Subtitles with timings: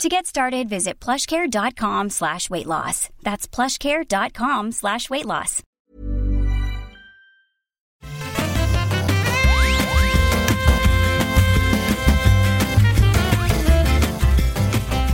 [0.00, 3.08] To get started, visit plushcare.com slash weight loss.
[3.22, 5.62] That's plushcare.com slash weight loss.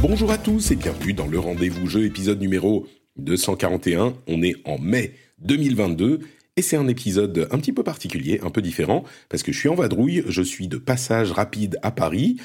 [0.01, 4.15] Bonjour à tous et bienvenue dans le rendez-vous jeu épisode numéro 241.
[4.29, 6.21] On est en mai 2022
[6.57, 9.69] et c'est un épisode un petit peu particulier, un peu différent, parce que je suis
[9.69, 12.37] en vadrouille, je suis de passage rapide à Paris,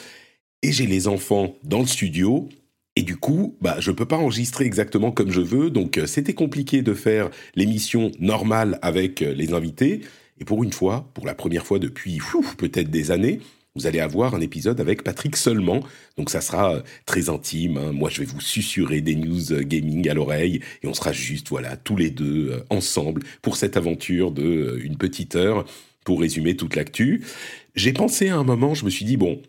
[0.63, 2.49] et j'ai les enfants dans le studio,
[2.95, 6.33] et du coup, bah, je peux pas enregistrer exactement comme je veux, donc euh, c'était
[6.33, 10.01] compliqué de faire l'émission normale avec euh, les invités,
[10.39, 12.19] et pour une fois, pour la première fois depuis
[12.57, 13.39] peut-être des années,
[13.75, 15.81] vous allez avoir un épisode avec Patrick seulement.
[16.15, 17.77] Donc ça sera euh, très intime.
[17.77, 17.91] hein.
[17.91, 21.75] Moi, je vais vous susurrer des news gaming à l'oreille et on sera juste, voilà,
[21.75, 25.65] tous les deux ensemble pour cette aventure de une petite heure
[26.05, 27.23] pour résumer toute l'actu.
[27.75, 29.41] J'ai pensé à un moment, je me suis dit, bon,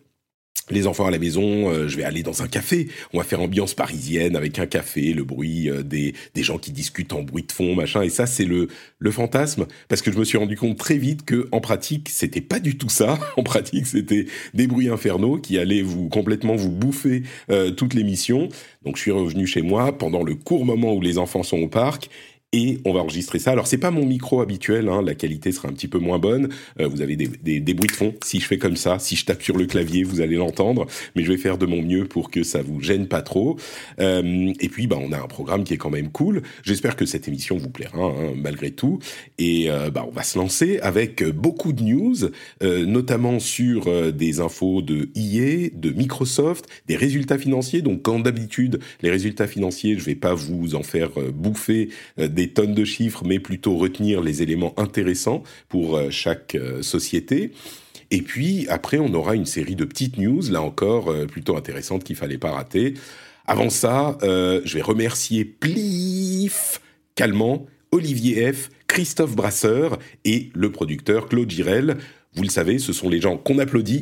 [0.71, 2.89] les enfants à la maison, euh, je vais aller dans un café.
[3.13, 6.73] On va faire ambiance parisienne avec un café, le bruit euh, des, des gens qui
[6.73, 8.03] discutent en bruit de fond, machin.
[8.03, 9.67] Et ça, c'est le, le fantasme.
[9.89, 12.79] Parce que je me suis rendu compte très vite que, en pratique, c'était pas du
[12.79, 13.19] tout ça.
[13.37, 18.49] En pratique, c'était des bruits infernaux qui allaient vous complètement vous bouffer euh, toute l'émission.
[18.85, 21.69] Donc, je suis revenu chez moi pendant le court moment où les enfants sont au
[21.69, 22.09] parc
[22.55, 23.51] et on va enregistrer ça.
[23.51, 26.51] Alors c'est pas mon micro habituel, hein, la qualité sera un petit peu moins bonne.
[26.81, 28.15] Euh, vous avez des, des, des, bruits de fond.
[28.23, 30.87] Si je fais comme ça, si je tape sur le clavier, vous allez l'entendre.
[31.17, 33.59] Mais je vais faire de mon mieux pour que ça vous gêne pas trop.
[33.99, 36.43] Euh, et puis bah on a un programme qui est quand même cool.
[36.63, 39.01] J'espère que cette émission vous plaira hein, malgré tout.
[39.39, 42.15] Et euh, bah on va se lancer avec beaucoup de news,
[42.63, 47.83] euh, notamment sur euh, des infos de EA, de Microsoft, des résultats financiers.
[47.83, 51.89] Donc comme d'habitude, les résultats financiers, je vais pas vous en faire euh, bouffer
[52.19, 56.83] des des tonnes de chiffres, mais plutôt retenir les éléments intéressants pour euh, chaque euh,
[56.83, 57.53] société.
[58.11, 62.05] Et puis après, on aura une série de petites news, là encore euh, plutôt intéressantes
[62.05, 62.95] qu'il fallait pas rater.
[63.47, 66.81] Avant ça, je vais remercier Plif,
[67.15, 71.99] Calmant, Olivier F, Christophe Brasseur et le producteur Claude Girel.
[72.35, 74.01] Vous le savez, ce sont les gens qu'on applaudit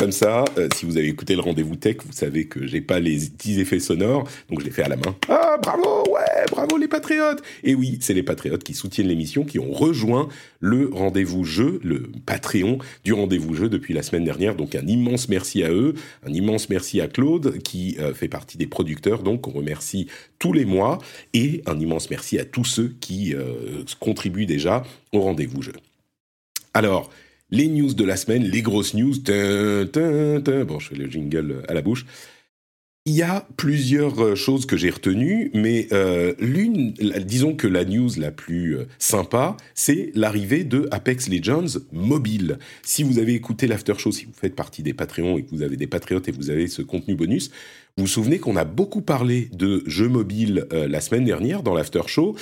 [0.00, 3.00] comme ça, euh, si vous avez écouté le rendez-vous tech, vous savez que j'ai pas
[3.00, 5.14] les petits effets sonores, donc je les fais à la main.
[5.28, 9.58] Ah, bravo, ouais, bravo les patriotes Et oui, c'est les patriotes qui soutiennent l'émission, qui
[9.58, 14.54] ont rejoint le rendez-vous jeu, le Patreon du rendez-vous jeu depuis la semaine dernière.
[14.54, 15.92] Donc un immense merci à eux,
[16.26, 20.06] un immense merci à Claude qui euh, fait partie des producteurs, donc on remercie
[20.38, 20.96] tous les mois,
[21.34, 24.82] et un immense merci à tous ceux qui euh, contribuent déjà
[25.12, 25.74] au rendez-vous jeu.
[26.72, 27.10] Alors,
[27.50, 29.14] les news de la semaine, les grosses news.
[29.14, 32.06] Bon, je fais le jingle à la bouche.
[33.06, 36.92] Il y a plusieurs choses que j'ai retenues, mais euh, l'une,
[37.24, 42.58] disons que la news la plus euh, sympa, c'est l'arrivée de Apex Legends mobile.
[42.82, 45.62] Si vous avez écouté l'after show, si vous faites partie des Patreons et que vous
[45.62, 47.50] avez des patriotes et que vous avez ce contenu bonus,
[47.96, 51.74] vous vous souvenez qu'on a beaucoup parlé de jeux mobiles euh, la semaine dernière dans
[51.74, 52.36] l'after show.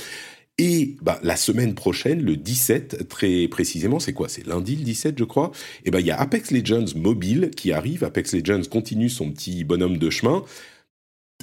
[0.59, 4.29] Et bah, la semaine prochaine, le 17, très précisément, c'est quoi?
[4.29, 5.53] C'est lundi le 17, je crois.
[5.85, 8.03] Et ben il y a Apex Legends mobile qui arrive.
[8.03, 10.45] Apex Legends continue son petit bonhomme de chemin.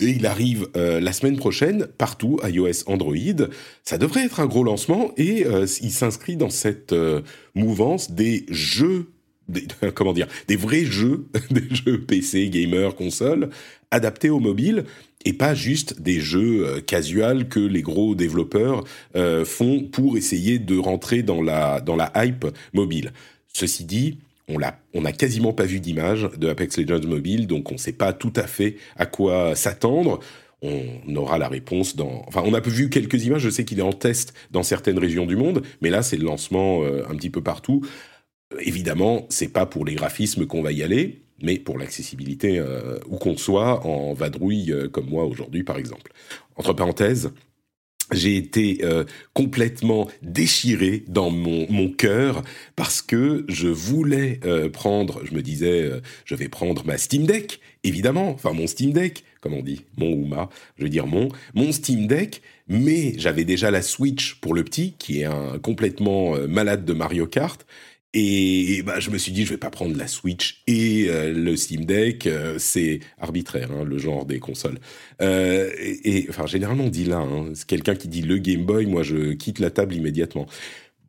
[0.01, 3.47] Et il arrive euh, la semaine prochaine partout, iOS, Android.
[3.85, 7.21] Ça devrait être un gros lancement et euh, il s'inscrit dans cette euh,
[7.53, 9.07] mouvance des jeux,
[9.47, 9.65] des,
[9.95, 13.49] comment dire, des vrais jeux, des jeux PC, gamer, console,
[13.91, 14.83] adaptés au mobile
[15.25, 18.83] et pas juste des jeux euh, casuals que les gros développeurs
[19.15, 23.11] euh, font pour essayer de rentrer dans la, dans la hype mobile.
[23.51, 24.59] Ceci dit, on
[25.01, 28.33] n'a quasiment pas vu d'image de Apex Legends mobile, donc on ne sait pas tout
[28.35, 30.19] à fait à quoi s'attendre.
[30.61, 32.23] On aura la réponse dans.
[32.27, 33.41] Enfin, on a vu quelques images.
[33.41, 36.25] Je sais qu'il est en test dans certaines régions du monde, mais là, c'est le
[36.25, 37.85] lancement euh, un petit peu partout.
[38.59, 43.17] Évidemment, c'est pas pour les graphismes qu'on va y aller mais pour l'accessibilité euh, où
[43.17, 46.11] qu'on soit en vadrouille euh, comme moi aujourd'hui par exemple.
[46.55, 47.31] Entre parenthèses,
[48.11, 49.03] j'ai été euh,
[49.33, 52.43] complètement déchiré dans mon, cœur
[52.75, 54.39] parce que je voulais
[54.71, 55.89] prendre, je me disais,
[56.23, 60.11] je vais prendre ma Steam Deck, évidemment, enfin mon Steam Deck, comme on dit, mon
[60.11, 64.53] ou ma, je veux dire mon, mon Steam Deck, mais j'avais déjà la Switch pour
[64.53, 67.65] le petit, qui est un complètement malade de Mario Kart,
[68.17, 71.57] Et, bah, je me suis dit, je vais pas prendre la Switch et euh, le
[71.57, 72.27] Steam Deck.
[72.27, 74.79] Euh, c'est arbitraire, hein, le genre des consoles.
[75.21, 77.17] Euh, et, enfin, généralement, on dit là.
[77.17, 78.85] Hein, c'est quelqu'un qui dit le Game Boy.
[78.85, 80.45] Moi, je quitte la table immédiatement.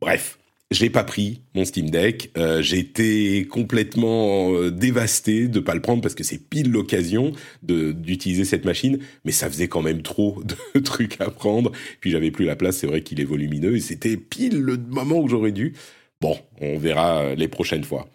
[0.01, 0.37] Bref,
[0.69, 2.29] j'ai pas pris mon Steam Deck.
[2.37, 7.31] Euh, J'étais complètement dévasté de pas le prendre parce que c'est pile l'occasion
[7.63, 10.43] d'utiliser cette machine, mais ça faisait quand même trop
[10.75, 11.71] de trucs à prendre.
[12.01, 12.75] Puis j'avais plus la place.
[12.75, 15.73] C'est vrai qu'il est volumineux et c'était pile le moment où j'aurais dû.
[16.21, 18.07] Bon, on verra euh, les prochaines fois.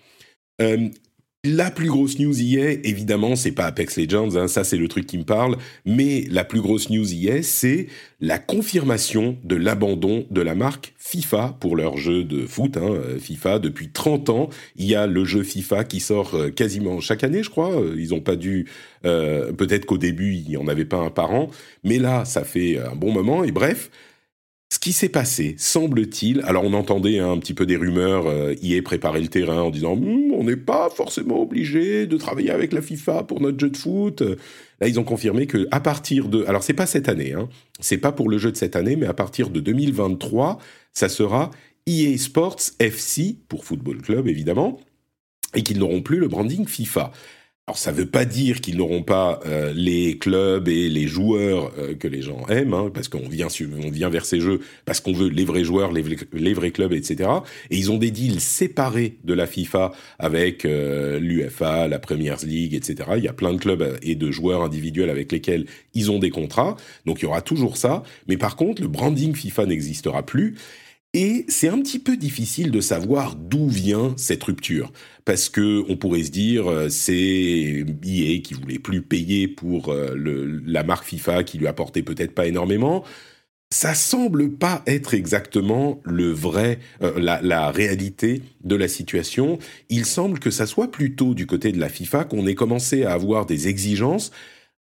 [0.60, 0.88] Euh,
[1.44, 4.86] la plus grosse news y est, évidemment, c'est pas Apex Legends, hein, ça c'est le
[4.86, 7.88] truc qui me parle, mais la plus grosse news y est, c'est
[8.20, 12.76] la confirmation de l'abandon de la marque FIFA pour leur jeu de foot.
[12.76, 17.00] Hein, euh, FIFA, depuis 30 ans, il y a le jeu FIFA qui sort quasiment
[17.00, 17.70] chaque année, je crois.
[17.96, 18.68] Ils ont pas dû,
[19.02, 21.50] peut-être qu'au début il n'y en avait pas un par an,
[21.82, 23.42] mais là ça fait un bon moment.
[23.42, 23.90] Et bref,
[24.72, 28.74] ce qui s'est passé, semble-t-il, alors on entendait un petit peu des rumeurs, euh, y
[28.74, 33.24] le terrain en disant hmm, on n'est pas forcément obligé de travailler avec la FIFA
[33.24, 34.22] pour notre jeu de foot.
[34.80, 37.98] Là, ils ont confirmé que à partir de, alors c'est pas cette année, hein, c'est
[37.98, 40.56] pas pour le jeu de cette année, mais à partir de 2023,
[40.94, 41.50] ça sera
[41.86, 44.80] EA Sports FC pour Football Club évidemment,
[45.54, 47.12] et qu'ils n'auront plus le branding FIFA.
[47.68, 51.72] Alors ça ne veut pas dire qu'ils n'auront pas euh, les clubs et les joueurs
[51.78, 53.46] euh, que les gens aiment, hein, parce qu'on vient,
[53.84, 56.92] on vient vers ces jeux parce qu'on veut les vrais joueurs, les, les, vrais clubs,
[56.92, 57.30] etc.
[57.70, 62.74] Et ils ont des deals séparés de la FIFA avec euh, l'UFA, la Premier League,
[62.74, 63.10] etc.
[63.16, 66.30] Il y a plein de clubs et de joueurs individuels avec lesquels ils ont des
[66.30, 66.76] contrats,
[67.06, 68.02] donc il y aura toujours ça.
[68.26, 70.56] Mais par contre, le branding FIFA n'existera plus.
[71.14, 74.92] Et c'est un petit peu difficile de savoir d'où vient cette rupture,
[75.26, 80.14] parce que on pourrait se dire euh, c'est EA qui voulait plus payer pour euh,
[80.64, 83.04] la marque FIFA, qui lui apportait peut-être pas énormément.
[83.70, 89.58] Ça semble pas être exactement le vrai, euh, la, réalité de la situation.
[89.90, 93.12] Il semble que ça soit plutôt du côté de la FIFA qu'on ait commencé à
[93.12, 94.30] avoir des exigences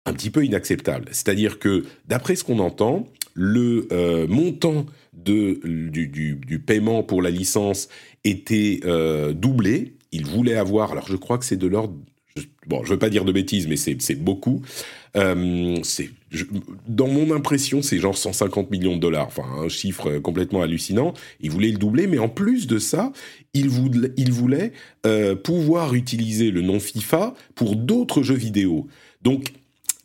[0.06, 1.10] un petit peu inacceptables.
[1.12, 3.88] C'est-à-dire que, d'après ce qu'on entend, le
[4.28, 7.90] montant de, du, du, paiement pour la licence
[8.24, 9.94] était euh, doublé.
[10.12, 11.96] Il voulait avoir, alors je crois que c'est de l'ordre,
[12.68, 14.62] bon, je veux pas dire de bêtises, mais c'est beaucoup.
[15.18, 15.78] Euh,
[16.88, 21.14] dans mon impression, c'est genre 150 millions de dollars, enfin un chiffre complètement hallucinant.
[21.42, 23.12] Il voulait le doubler, mais en plus de ça,
[23.54, 24.72] il voulait, il voulait
[25.06, 28.88] euh, pouvoir utiliser le nom FIFA pour d'autres jeux vidéo.
[29.22, 29.54] Donc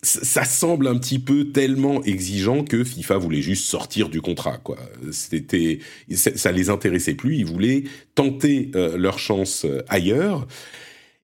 [0.03, 4.59] ça semble un petit peu tellement exigeant que FIFA voulait juste sortir du contrat.
[4.59, 4.79] Quoi.
[5.11, 7.37] C'était, ça les intéressait plus.
[7.37, 7.85] Ils voulaient
[8.15, 10.47] tenter euh, leur chance euh, ailleurs.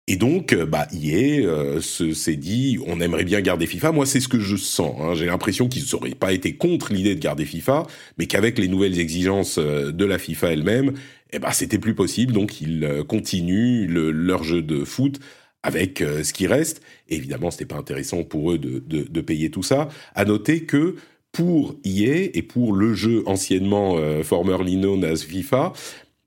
[0.08, 3.92] Et donc, euh, bah, EA s'est dit, on aimerait bien garder FIFA.
[3.92, 4.96] Moi, c'est ce que je sens.
[5.00, 5.14] Hein.
[5.14, 7.86] J'ai l'impression qu'ils n'auraient pas été contre l'idée de garder FIFA,
[8.18, 10.94] mais qu'avec les nouvelles exigences de la FIFA elle-même,
[11.32, 12.32] eh ben, c'était plus possible.
[12.32, 15.20] Donc, ils continuent leur jeu de foot
[15.62, 16.82] avec euh, ce qui reste.
[17.08, 19.88] évidemment, ce n'était pas intéressant pour eux de, de, de, payer tout ça.
[20.14, 20.96] À noter que
[21.32, 25.72] pour EA et pour le jeu anciennement euh, formerly known as FIFA,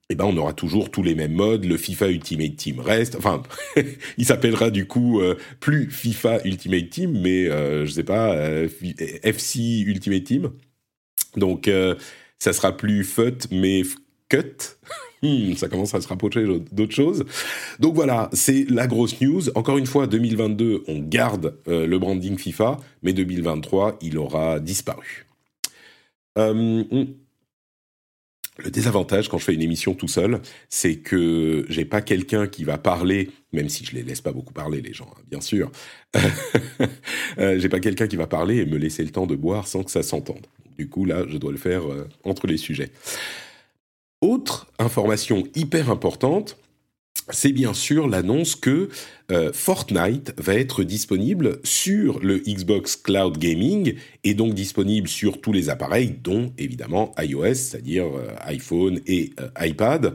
[0.09, 1.65] eh ben on aura toujours tous les mêmes modes.
[1.65, 3.15] Le FIFA Ultimate Team reste.
[3.15, 3.43] Enfin,
[4.17, 8.35] il s'appellera du coup euh, plus FIFA Ultimate Team, mais euh, je sais pas
[9.23, 10.51] FC Ultimate Team.
[11.37, 11.69] Donc
[12.39, 13.83] ça sera plus FUT, mais
[14.29, 14.77] cut.
[15.21, 17.25] Hmm, ça commence à se rapprocher d'autres choses.
[17.79, 19.49] Donc voilà, c'est la grosse news.
[19.55, 25.25] Encore une fois, 2022, on garde euh, le branding FIFA, mais 2023, il aura disparu.
[26.37, 27.07] Euh, hmm.
[28.63, 32.63] Le désavantage quand je fais une émission tout seul, c'est que j'ai pas quelqu'un qui
[32.63, 35.71] va parler, même si je les laisse pas beaucoup parler les gens, hein, bien sûr.
[37.37, 39.83] Euh, j'ai pas quelqu'un qui va parler et me laisser le temps de boire sans
[39.83, 40.47] que ça s'entende.
[40.77, 41.81] Du coup là, je dois le faire
[42.23, 42.91] entre les sujets.
[44.21, 46.57] Autre information hyper importante,
[47.31, 48.89] c'est bien sûr l'annonce que
[49.31, 55.51] euh, Fortnite va être disponible sur le Xbox Cloud Gaming et donc disponible sur tous
[55.51, 60.13] les appareils, dont évidemment iOS, c'est-à-dire euh, iPhone et euh, iPad.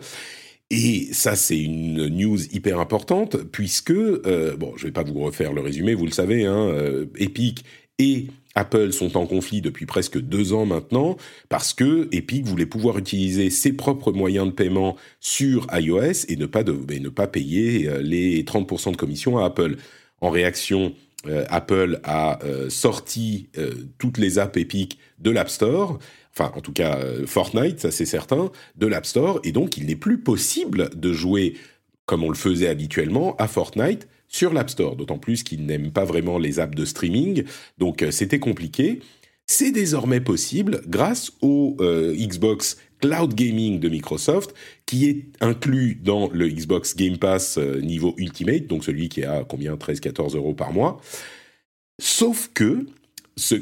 [0.70, 5.62] Et ça, c'est une news hyper importante puisque, bon, je vais pas vous refaire le
[5.62, 6.72] résumé, vous le savez, hein,
[7.16, 7.64] Epic
[8.00, 11.18] et Apple sont en conflit depuis presque deux ans maintenant
[11.50, 16.46] parce que Epic voulait pouvoir utiliser ses propres moyens de paiement sur iOS et ne
[16.46, 19.76] pas, ne pas payer euh, les 30% de commission à Apple.
[20.22, 20.94] En réaction,
[21.26, 23.48] euh, Apple a euh, sorti
[23.98, 25.98] toutes les apps Epic de l'App Store,
[26.32, 29.96] enfin en tout cas Fortnite, ça c'est certain, de l'App Store, et donc il n'est
[29.96, 31.54] plus possible de jouer
[32.06, 36.06] comme on le faisait habituellement à Fortnite sur l'App Store, d'autant plus qu'ils n'aiment pas
[36.06, 37.44] vraiment les apps de streaming,
[37.76, 39.00] donc euh, c'était compliqué.
[39.46, 44.54] c'est désormais possible grâce au Xbox Cloud Gaming de Microsoft,
[44.86, 49.44] qui est inclus dans le Xbox Game Pass niveau Ultimate, donc celui qui est à
[49.46, 49.74] combien?
[49.74, 51.00] 13-14 euros par mois.
[52.00, 52.86] Sauf que,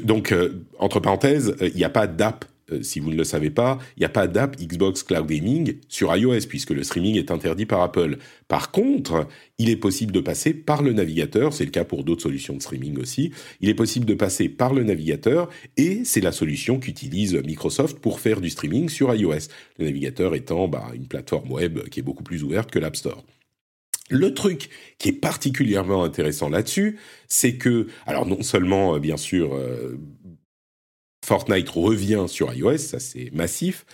[0.03, 0.33] donc,
[0.77, 4.01] entre parenthèses, il n'y a pas d'app euh, si vous ne le savez pas, il
[4.01, 7.81] n'y a pas d'app Xbox Cloud Gaming sur iOS puisque le streaming est interdit par
[7.81, 8.17] Apple.
[8.47, 12.23] Par contre, il est possible de passer par le navigateur, c'est le cas pour d'autres
[12.23, 16.31] solutions de streaming aussi, il est possible de passer par le navigateur et c'est la
[16.31, 19.49] solution qu'utilise Microsoft pour faire du streaming sur iOS.
[19.77, 23.23] Le navigateur étant bah, une plateforme web qui est beaucoup plus ouverte que l'App Store.
[24.09, 26.97] Le truc qui est particulièrement intéressant là-dessus,
[27.27, 29.99] c'est que, alors non seulement, euh, bien sûr, euh,
[31.25, 33.85] Fortnite revient sur iOS, ça c'est massif.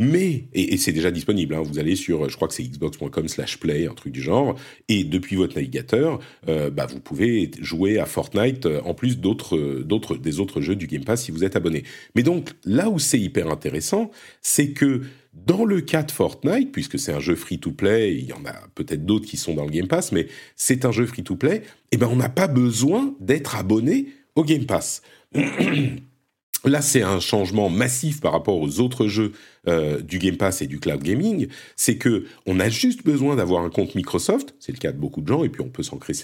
[0.00, 3.60] Mais, et, c'est déjà disponible, hein, vous allez sur, je crois que c'est xbox.com slash
[3.60, 4.58] play, un truc du genre,
[4.88, 9.58] et depuis votre navigateur, euh, bah, vous pouvez jouer à Fortnite euh, en plus d'autres,
[9.82, 11.82] d'autres, des autres jeux du Game Pass si vous êtes abonné.
[12.14, 14.10] Mais donc, là où c'est hyper intéressant,
[14.40, 15.02] c'est que
[15.34, 19.04] dans le cas de Fortnite, puisque c'est un jeu free-to-play, il y en a peut-être
[19.04, 21.62] d'autres qui sont dans le Game Pass, mais c'est un jeu free-to-play, et
[21.92, 25.02] eh ben on n'a pas besoin d'être abonné au Game Pass.
[26.64, 29.32] Là, c'est un changement massif par rapport aux autres jeux
[29.66, 31.48] euh, du Game Pass et du cloud gaming.
[31.74, 34.54] C'est que on a juste besoin d'avoir un compte Microsoft.
[34.58, 36.16] C'est le cas de beaucoup de gens, et puis on peut s'en créer,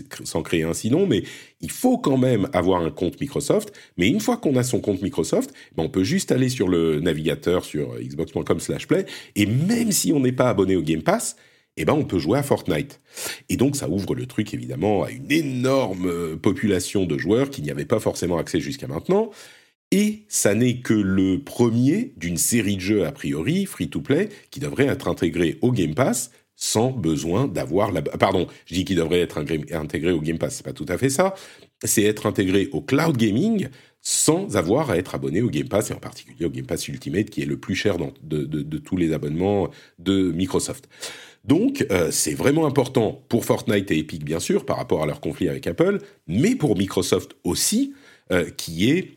[0.45, 1.23] créer, un sinon, mais
[1.63, 3.73] il faut quand même avoir un compte Microsoft.
[3.97, 7.01] Mais une fois qu'on a son compte Microsoft, ben on peut juste aller sur le
[7.01, 11.37] navigateur sur xbox.com/play, et même si on n'est pas abonné au Game Pass,
[11.79, 13.01] eh ben on peut jouer à Fortnite.
[13.49, 17.63] Et donc ça ouvre le truc évidemment à une énorme euh, population de joueurs qui
[17.63, 19.31] n'y avaient pas forcément accès jusqu'à maintenant.
[19.93, 24.87] Et ça n'est que le premier d'une série de jeux a priori free-to-play qui devrait
[24.87, 28.03] être intégré au Game Pass sans besoin d'avoir la...
[28.03, 31.11] Pardon, je dis qu'il devrait être intégré au Game Pass, c'est pas tout à fait
[31.11, 31.35] ça.
[31.85, 33.69] C'est être intégré au cloud gaming
[34.01, 37.29] sans avoir à être abonné au Game Pass, et en particulier au Game Pass Ultimate,
[37.29, 40.89] qui est le plus cher de, tous les abonnements de Microsoft.
[41.45, 45.21] Donc, euh, c'est vraiment important pour Fortnite et Epic, bien sûr, par rapport à leur
[45.21, 47.95] conflit avec Apple, mais pour Microsoft aussi,
[48.33, 49.16] euh, qui est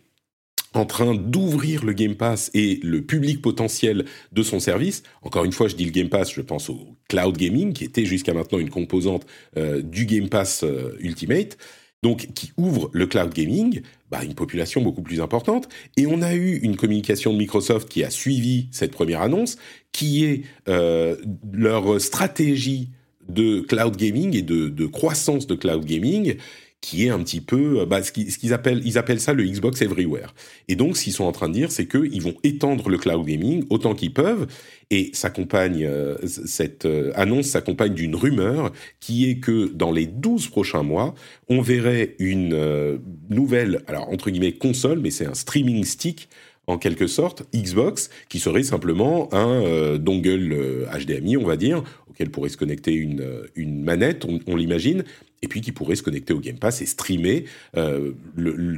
[0.73, 5.03] en train d'ouvrir le Game Pass et le public potentiel de son service.
[5.21, 8.05] Encore une fois, je dis le Game Pass, je pense au cloud gaming, qui était
[8.05, 9.25] jusqu'à maintenant une composante
[9.57, 11.57] euh, du Game Pass euh, Ultimate,
[12.03, 15.67] donc qui ouvre le cloud gaming, bah, une population beaucoup plus importante.
[15.97, 19.57] Et on a eu une communication de Microsoft qui a suivi cette première annonce,
[19.91, 21.17] qui est euh,
[21.51, 22.89] leur stratégie
[23.27, 26.35] de cloud gaming et de, de croissance de cloud gaming
[26.81, 29.81] qui est un petit peu euh, bah, ce qu'ils appellent ils appellent ça le Xbox
[29.81, 30.33] Everywhere.
[30.67, 33.25] Et donc ce qu'ils sont en train de dire c'est qu'ils vont étendre le cloud
[33.25, 34.47] gaming autant qu'ils peuvent
[34.89, 40.47] et s'accompagne euh, cette euh, annonce s'accompagne d'une rumeur qui est que dans les 12
[40.47, 41.15] prochains mois,
[41.49, 46.29] on verrait une nouvelle alors entre guillemets console mais c'est un streaming stick
[46.69, 52.49] en quelque sorte, Xbox, qui serait simplement un dongle HDMI, on va dire, auquel pourrait
[52.49, 55.03] se connecter une, une manette, on l'imagine,
[55.41, 57.45] et puis qui pourrait se connecter au Game Pass et streamer
[57.77, 58.11] euh,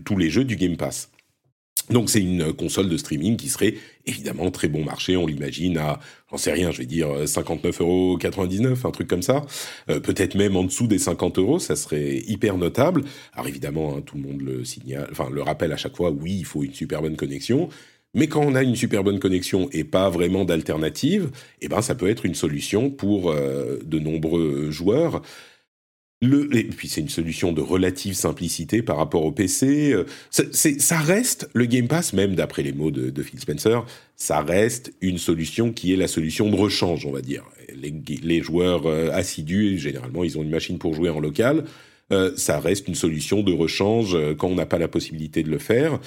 [0.05, 1.09] tous les jeux du Game Pass.
[1.91, 5.99] Donc c'est une console de streaming qui serait évidemment très bon marché, on l'imagine à,
[6.29, 8.17] j'en sais rien, je vais dire 59,99 euros,
[8.85, 9.45] un truc comme ça,
[9.89, 13.03] euh, peut-être même en dessous des 50 euros, ça serait hyper notable.
[13.33, 16.37] Alors évidemment, hein, tout le monde le signale, enfin le rappelle à chaque fois, oui,
[16.39, 17.69] il faut une super bonne connexion.
[18.13, 21.31] Mais quand on a une super bonne connexion et pas vraiment d'alternative,
[21.61, 25.21] eh ben ça peut être une solution pour euh, de nombreux joueurs.
[26.23, 29.91] Le, et puis c'est une solution de relative simplicité par rapport au PC.
[29.91, 33.83] Euh, ça reste le Game Pass, même d'après les mots de, Phil Spencer,
[34.17, 37.43] ça reste une solution qui est la solution de rechange, on va dire.
[37.73, 41.63] Les, joueurs euh, assidus, généralement, ils ont une machine pour jouer en local.
[42.11, 45.57] Euh, ça reste une solution de rechange quand on n'a pas la possibilité de le
[45.57, 45.99] faire.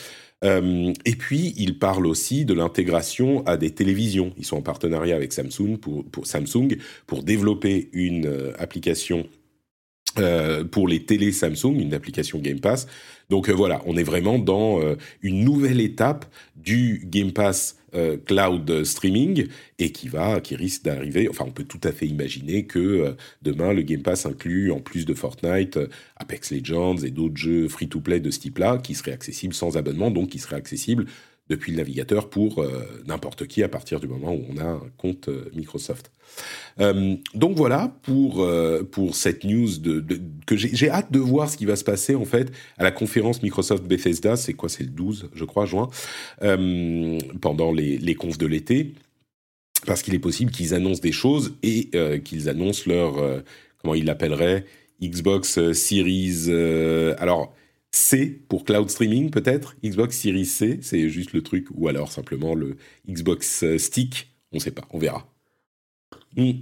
[0.45, 4.33] et puis, il parle aussi de l'intégration à des télévisions.
[4.39, 6.77] Ils sont en partenariat avec Samsung pour, pour Samsung
[7.09, 9.27] pour développer une application
[10.19, 12.87] euh, pour les télé Samsung, une application Game Pass.
[13.31, 16.25] Donc euh, voilà, on est vraiment dans euh, une nouvelle étape
[16.57, 17.79] du Game Pass
[18.27, 19.47] cloud streaming
[19.79, 21.29] et qui va, qui risque d'arriver.
[21.29, 25.07] Enfin, on peut tout à fait imaginer que demain le Game Pass inclut en plus
[25.07, 25.79] de Fortnite,
[26.17, 30.31] Apex Legends et d'autres jeux free-to-play de ce type-là qui seraient accessibles sans abonnement, donc
[30.31, 31.07] qui seraient accessibles
[31.49, 34.83] depuis le navigateur pour euh, n'importe qui à partir du moment où on a un
[34.97, 36.11] compte euh, Microsoft.
[36.81, 38.45] Euh, donc voilà pour
[38.91, 40.05] pour cette news de,
[40.47, 43.43] que j'ai hâte de voir ce qui va se passer en fait à la conférence
[43.43, 45.91] Microsoft Bethesda, c'est quoi, c'est le 12, je crois, juin,
[47.41, 48.95] pendant les les confs de l'été,
[49.87, 51.91] parce qu'il est possible qu'ils annoncent des choses et
[52.25, 53.43] qu'ils annoncent leur
[53.79, 54.65] comment ils l'appelleraient
[55.01, 56.51] Xbox Series.
[57.19, 57.55] alors
[57.95, 62.55] C pour cloud streaming peut-être, Xbox Series C, c'est juste le truc, ou alors simplement
[62.55, 62.77] le
[63.09, 65.33] Xbox Stick, on ne sait pas, on verra.
[66.37, 66.53] Hmm.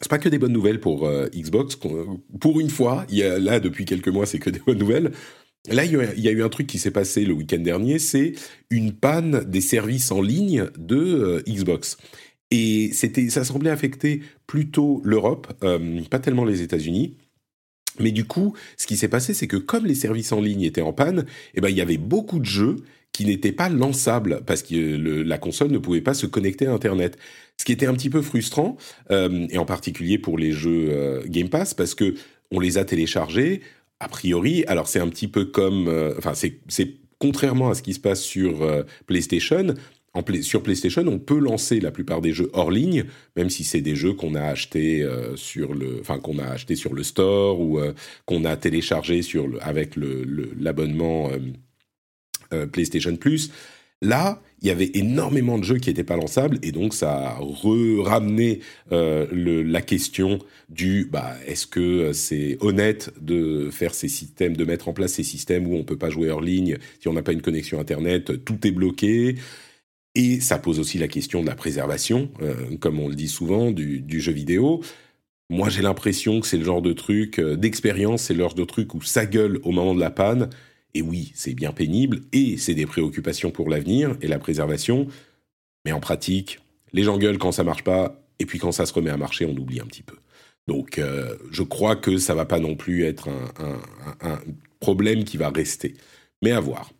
[0.00, 1.76] C'est pas que des bonnes nouvelles pour Xbox.
[1.76, 5.12] Pour une fois, y a, là depuis quelques mois, c'est que des bonnes nouvelles.
[5.68, 8.34] Là, il y a eu un truc qui s'est passé le week-end dernier, c'est
[8.70, 11.96] une panne des services en ligne de euh, Xbox.
[12.50, 17.16] Et c'était, ça semblait affecter plutôt l'Europe, euh, pas tellement les États-Unis.
[18.00, 20.82] Mais du coup, ce qui s'est passé, c'est que comme les services en ligne étaient
[20.82, 22.76] en panne, eh ben, il y avait beaucoup de jeux
[23.12, 24.74] qui n'étaient pas lançables parce que
[25.22, 27.16] la console ne pouvait pas se connecter à Internet.
[27.56, 28.76] Ce qui était un petit peu frustrant,
[29.10, 32.14] euh, et en particulier pour les jeux Game Pass, parce que
[32.50, 33.62] on les a téléchargés,
[34.00, 37.94] a priori, alors c'est un petit peu comme, euh, enfin c'est contrairement à ce qui
[37.94, 39.74] se passe sur euh, PlayStation.
[40.42, 43.04] Sur PlayStation, on peut lancer la plupart des jeux hors ligne,
[43.36, 46.76] même si c'est des jeux qu'on a achetés euh, sur le, enfin qu'on a acheté
[46.76, 47.80] sur le store ou
[48.24, 51.30] qu'on a téléchargé sur avec l'abonnement
[52.50, 53.50] le, PlayStation Plus.
[54.02, 57.40] Là, il y avait énormément de jeux qui n'étaient pas lançables et donc ça a
[58.02, 58.60] ramené
[58.92, 64.88] euh, la question du bah, est-ce que c'est honnête de faire ces systèmes, de mettre
[64.88, 67.32] en place ces systèmes où on peut pas jouer hors ligne si on n'a pas
[67.32, 69.36] une connexion internet, tout est bloqué.
[70.16, 73.70] Et ça pose aussi la question de la préservation, euh, comme on le dit souvent,
[73.70, 74.82] du, jeu vidéo.
[75.50, 78.64] Moi, j'ai l'impression que c'est le genre de truc, euh, d'expérience, c'est le genre de
[78.64, 80.50] truc où ça gueule au moment de la panne
[80.96, 85.06] et oui, c'est bien pénible, et c'est des préoccupations pour l'avenir et la préservation,
[85.84, 86.60] mais en pratique,
[86.94, 89.44] les gens gueulent quand ça marche pas, et puis quand ça se remet à marcher,
[89.44, 90.16] on oublie un petit peu.
[90.66, 94.38] Donc, euh, je crois que ça va pas non plus être un,
[94.80, 95.94] problème qui va rester,
[96.42, 96.90] mais à voir.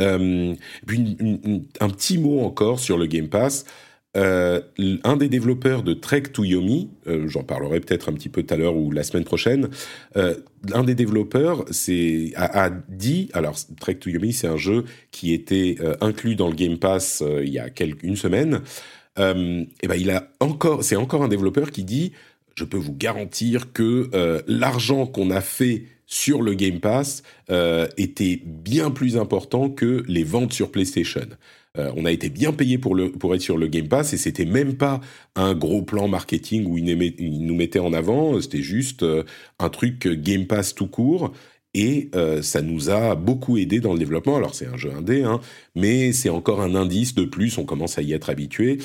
[0.00, 0.54] Euh,
[0.86, 1.16] puis
[1.80, 3.64] un petit mot encore sur le Game Pass.
[4.14, 4.60] Euh,
[5.04, 8.52] un des développeurs de Trek to Yomi, euh, j'en parlerai peut-être un petit peu tout
[8.52, 9.70] à l'heure ou la semaine prochaine,
[10.14, 15.78] un des développeurs c'est, a, dit, alors Trek to Yomi c'est un jeu qui était
[16.02, 17.68] inclus dans le Game Pass il y a
[18.02, 18.60] une semaine,
[19.18, 22.12] et ben il a encore, c'est encore un développeur qui dit,
[22.54, 24.10] je peux vous garantir que
[24.46, 27.22] l'argent qu'on a fait sur le Game Pass
[27.96, 31.26] était bien plus important que les ventes sur PlayStation.
[31.78, 34.44] Euh, on a été bien payé pour, pour être sur le Game Pass et c'était
[34.44, 35.00] même pas
[35.36, 39.24] un gros plan marketing où ils, nous mettaient en avant, c'était juste euh,
[39.58, 41.32] un truc Game Pass tout court.
[41.74, 44.36] Et euh, ça nous a beaucoup aidé dans le développement.
[44.36, 45.40] Alors c'est un jeu indé, hein,
[45.74, 48.76] mais c'est encore un indice de plus, on commence à y être habitué,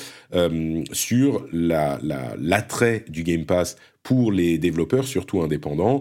[0.92, 6.00] sur l'attrait la, du Game Pass pour les développeurs, surtout indépendants.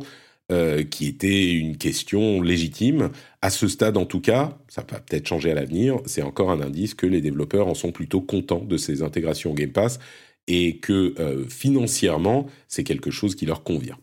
[0.50, 3.12] Euh, qui était une question légitime.
[3.42, 6.62] À ce stade, en tout cas, ça va peut-être changer à l'avenir, c'est encore un
[6.62, 10.00] indice que les développeurs en sont plutôt contents de ces intégrations Game Pass
[10.48, 13.98] et que euh, financièrement, c'est quelque chose qui leur convient.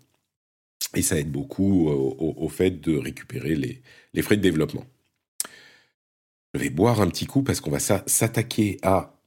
[0.95, 3.81] Et ça aide beaucoup au, fait de récupérer les,
[4.13, 4.85] les, frais de développement.
[6.53, 9.19] Je vais boire un petit coup parce qu'on va s'attaquer à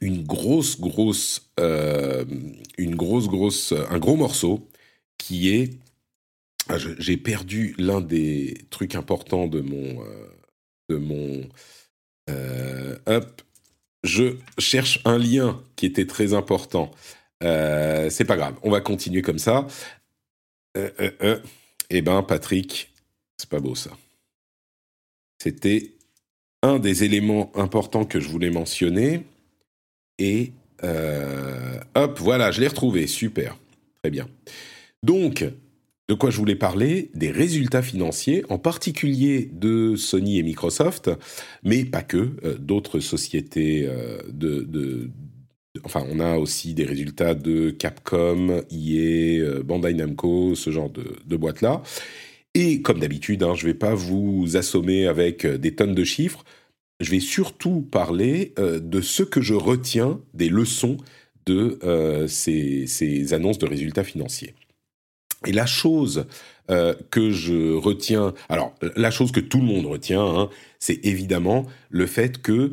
[0.00, 2.24] une grosse, grosse, euh,
[2.76, 4.68] une grosse, grosse, un gros morceau
[5.18, 5.74] qui est,
[6.68, 10.28] ah, j'ai perdu l'un des trucs importants de mon, euh,
[10.88, 11.48] de mon,
[12.30, 13.42] euh, hop,
[14.04, 16.90] je cherche un lien qui était très important.
[17.40, 19.66] c'est pas grave, on va continuer comme ça.
[21.90, 22.92] eh ben, Patrick,
[23.36, 23.90] c'est pas beau ça.
[25.42, 25.94] C'était
[26.62, 29.24] un des éléments importants que je voulais mentionner.
[30.18, 30.52] Et
[30.84, 33.06] euh, hop, voilà, je l'ai retrouvé.
[33.06, 33.58] Super.
[34.02, 34.28] Très bien.
[35.02, 35.44] Donc,
[36.08, 37.10] de quoi je voulais parler?
[37.14, 41.10] Des résultats financiers, en particulier de Sony et Microsoft,
[41.62, 45.08] mais pas que, euh, d'autres sociétés euh,
[45.84, 51.36] Enfin, on a aussi des résultats de Capcom, EA, Bandai Namco, ce genre de, de
[51.36, 51.82] boîtes-là.
[52.54, 56.44] Et comme d'habitude, hein, je ne vais pas vous assommer avec des tonnes de chiffres
[57.00, 60.96] je vais surtout parler euh, de ce que je retiens des leçons
[61.46, 64.54] de euh, ces, annonces de résultats financiers.
[65.46, 66.26] Et la chose
[66.70, 71.64] euh, que je retiens, alors la chose que tout le monde retient, hein, c'est évidemment
[71.90, 72.72] le fait que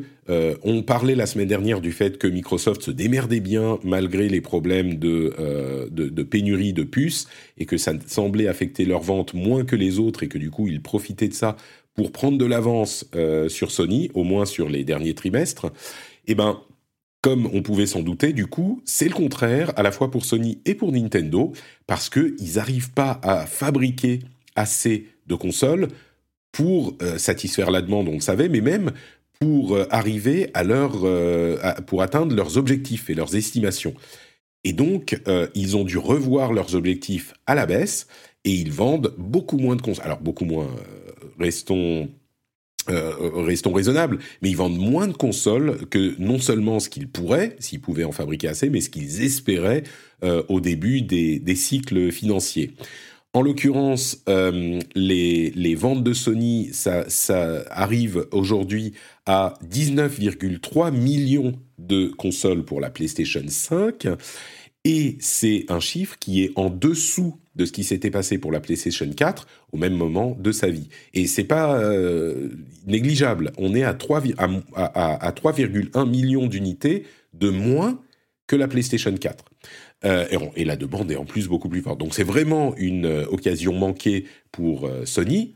[0.64, 4.96] on parlait la semaine dernière du fait que Microsoft se démerdait bien malgré les problèmes
[4.96, 9.76] de, de, de, pénurie de puces et que ça semblait affecter leurs ventes moins que
[9.76, 11.56] les autres et que du coup ils profitaient de ça
[11.96, 15.72] pour prendre de l'avance euh, sur Sony, au moins sur les derniers trimestres,
[16.26, 16.60] eh ben,
[17.22, 20.60] comme on pouvait s'en douter, du coup, c'est le contraire, à la fois pour Sony
[20.66, 21.52] et pour Nintendo,
[21.86, 24.20] parce qu'ils n'arrivent pas à fabriquer
[24.54, 25.88] assez de consoles
[26.52, 28.92] pour euh, satisfaire la demande, on le savait, mais même
[29.40, 30.92] pour euh, arriver à leur,
[31.86, 33.94] pour atteindre leurs objectifs et leurs estimations.
[34.64, 35.20] Et donc,
[35.54, 38.08] ils ont dû revoir leurs objectifs à la baisse,
[38.44, 40.04] et ils vendent beaucoup moins de consoles.
[40.04, 40.68] Alors beaucoup moins,
[41.38, 42.08] restons
[42.88, 47.80] restons raisonnables, mais ils vendent moins de consoles que non seulement ce qu'ils pourraient, s'ils
[47.80, 49.82] pouvaient en fabriquer assez, mais ce qu'ils espéraient
[50.22, 52.76] au début des, des, cycles financiers.
[53.36, 57.04] En l'occurrence, euh, les, ventes de Sony, ça,
[57.68, 58.94] arrive aujourd'hui
[59.26, 64.08] à 19,3 millions de consoles pour la PlayStation 5.
[64.86, 68.60] Et c'est un chiffre qui est en dessous de ce qui s'était passé pour la
[68.60, 70.88] PlayStation 4 au même moment de sa vie.
[71.14, 72.50] Et c'est pas euh,
[72.86, 73.52] négligeable.
[73.58, 77.98] On est à 3,1 millions d'unités de moins
[78.46, 79.44] que la PlayStation 4.
[80.04, 81.98] Euh, et, la demande est en plus beaucoup plus forte.
[81.98, 85.54] Donc c'est vraiment une euh, occasion manquée pour Sony.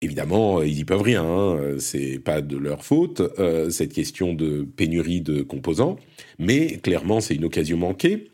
[0.00, 3.20] Évidemment, ils n'y peuvent rien, hein, c'est pas de leur faute,
[3.68, 5.96] cette question de pénurie de composants,
[6.38, 8.30] mais clairement c'est une occasion manquée.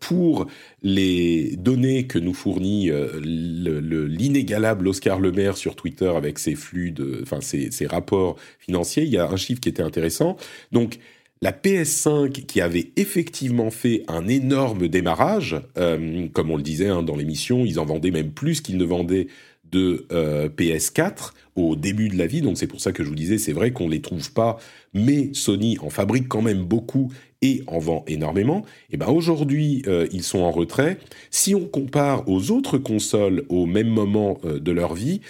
[0.00, 0.46] Pour
[0.82, 2.90] les données que nous fournit
[3.22, 9.18] l'inégalable Oscar Lemaire sur Twitter avec ses flux de, enfin ses, rapports financiers, il y
[9.18, 10.36] a un chiffre qui était intéressant.
[10.72, 10.98] Donc
[11.42, 17.02] la PS5 qui avait effectivement fait un énorme démarrage, euh, comme on le disait hein,
[17.02, 19.26] dans l'émission, ils en vendaient même plus qu'ils ne vendaient
[19.72, 22.42] de euh, PS4 au début de la vie.
[22.42, 24.58] Donc c'est pour ça que je vous disais, c'est vrai qu'on les trouve pas,
[24.94, 28.64] mais Sony en fabrique quand même beaucoup et en vend énormément.
[28.90, 30.98] Et ben aujourd'hui, euh, ils sont en retrait.
[31.30, 35.20] Si on compare aux autres consoles au même moment euh, de leur vie,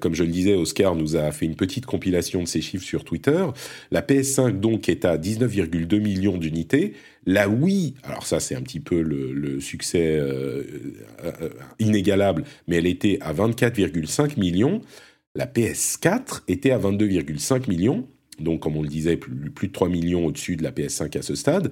[0.00, 3.02] comme je le disais, Oscar nous a fait une petite compilation de ces chiffres sur
[3.02, 3.44] Twitter.
[3.90, 6.92] La PS5 donc est à 19,2 millions d'unités.
[7.26, 10.20] La Wii, alors ça c'est un petit peu le, succès
[11.80, 14.80] inégalable, mais elle était à 24,5 millions.
[15.34, 18.06] La PS4 était à 22,5 millions,
[18.38, 21.34] donc comme on le disait, plus, de 3 millions au-dessus de la PS5 à ce
[21.34, 21.70] stade.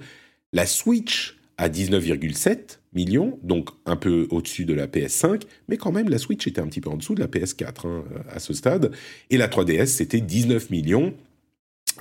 [0.51, 6.09] La Switch à 19,7 millions, donc un peu au-dessus de la PS5, mais quand même
[6.09, 8.91] la Switch était un petit peu en dessous de la PS4 hein, à ce stade.
[9.29, 11.13] Et la 3DS, c'était 19 millions,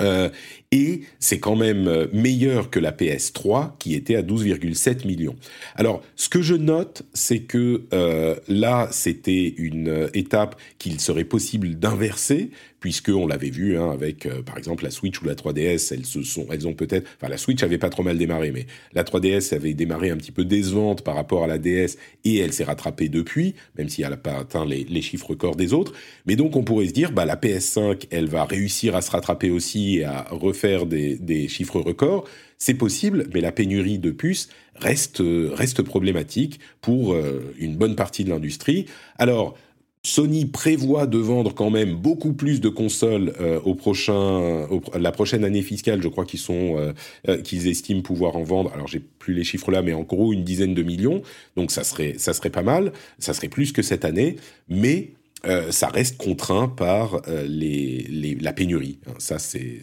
[0.01, 0.31] euh,
[0.71, 5.37] et c'est quand même euh, meilleur que la PS3 qui était à 12,7 millions.
[5.75, 11.79] Alors, ce que je note, c'est que euh, là, c'était une étape qu'il serait possible
[11.79, 12.51] d'inverser,
[12.83, 16.23] puisque on l'avait vu hein, avec, par exemple, la Switch ou la 3DS, elles se
[16.23, 19.55] sont, elles ont peut-être, enfin, la Switch avait pas trop mal démarré, mais la 3DS
[19.55, 23.09] avait démarré un petit peu décevante par rapport à la DS et elle s'est rattrapée
[23.09, 25.93] depuis, même si elle n'a pas atteint les, chiffres records des autres.
[26.27, 29.51] Mais donc, on pourrait se dire, bah, la PS5, elle va réussir à se rattraper
[29.51, 34.49] aussi et à refaire faire des, chiffres records, c'est possible, mais la pénurie de puces
[34.77, 38.87] reste, reste problématique pour euh, une bonne partie de l'industrie.
[39.19, 39.59] Alors,
[40.05, 45.45] Sony prévoit de vendre quand même beaucoup plus de consoles euh, au prochain, la prochaine
[45.45, 46.03] année fiscale.
[46.03, 46.93] Je crois qu'ils sont,
[47.29, 48.73] euh, qu'ils estiment pouvoir en vendre.
[48.75, 51.23] Alors j'ai plus les chiffres là, mais en gros une dizaine de millions.
[51.57, 52.93] Donc ça serait, ça serait pas mal.
[53.19, 54.37] Ça serait plus que cette année,
[54.69, 55.13] mais
[55.45, 58.99] euh, ça reste contraint par euh, les, la pénurie.
[59.07, 59.15] Hein.
[59.19, 59.81] Ça, c'est,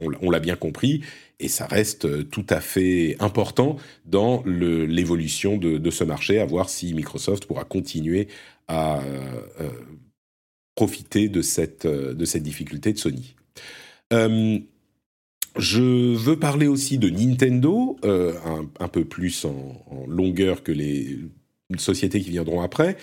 [0.00, 1.00] on, l'a bien compris,
[1.42, 3.76] et ça reste euh, tout à fait important
[4.06, 8.28] dans l'évolution de, ce marché, à voir si Microsoft pourra continuer
[8.68, 9.02] à
[10.74, 13.34] profiter de cette, de cette difficulté de Sony.
[14.10, 21.18] je veux parler aussi de Nintendo, un, peu plus en, longueur que les
[21.78, 22.96] sociétés qui viendront après.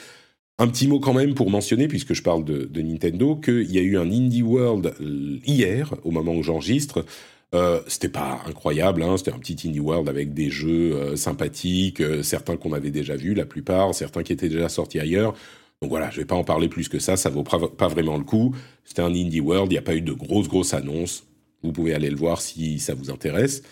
[0.62, 3.82] Un petit mot quand même pour mentionner, puisque je parle de, Nintendo, qu'il y a
[3.82, 7.06] eu un Indie World euh, hier, au moment où j'enregistre.
[7.56, 12.00] Euh, c'était pas incroyable, hein, c'était un petit Indie World avec des jeux euh, sympathiques,
[12.00, 15.34] euh, certains qu'on avait déjà vus, la plupart, certains qui étaient déjà sortis ailleurs.
[15.82, 18.24] Donc voilà, je vais pas en parler plus que ça, ça vaut pas vraiment le
[18.24, 18.54] coup.
[18.84, 21.24] C'était un Indie World, il n'y a pas eu de grosses grosses annonces.
[21.64, 23.64] Vous pouvez aller le voir si ça vous intéresse.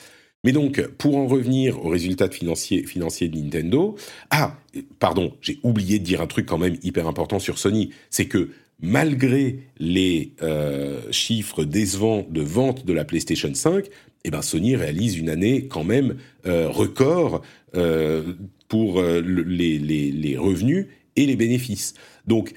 [0.43, 3.95] Mais donc, pour en revenir aux résultats financiers, financiers de Nintendo,
[4.29, 4.55] ah,
[4.99, 8.51] pardon, j'ai oublié de dire un truc quand même hyper important sur Sony, c'est que
[8.81, 13.85] malgré les euh, chiffres décevants de vente de la PlayStation 5,
[14.23, 17.41] eh ben Sony réalise une année quand même euh, record
[17.75, 18.33] euh,
[18.67, 21.93] pour les, les, revenus et les bénéfices.
[22.27, 22.53] Donc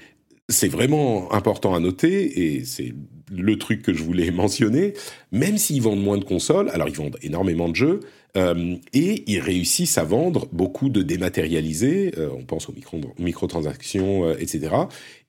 [0.49, 2.93] c'est vraiment important à noter, et c'est
[3.31, 4.93] le truc que je voulais mentionner,
[5.31, 8.01] même s'ils vendent moins de consoles, alors ils vendent énormément de jeux,
[8.37, 14.25] euh, et ils réussissent à vendre beaucoup de dématérialisés, euh, on pense aux micro, microtransactions,
[14.25, 14.75] euh, etc.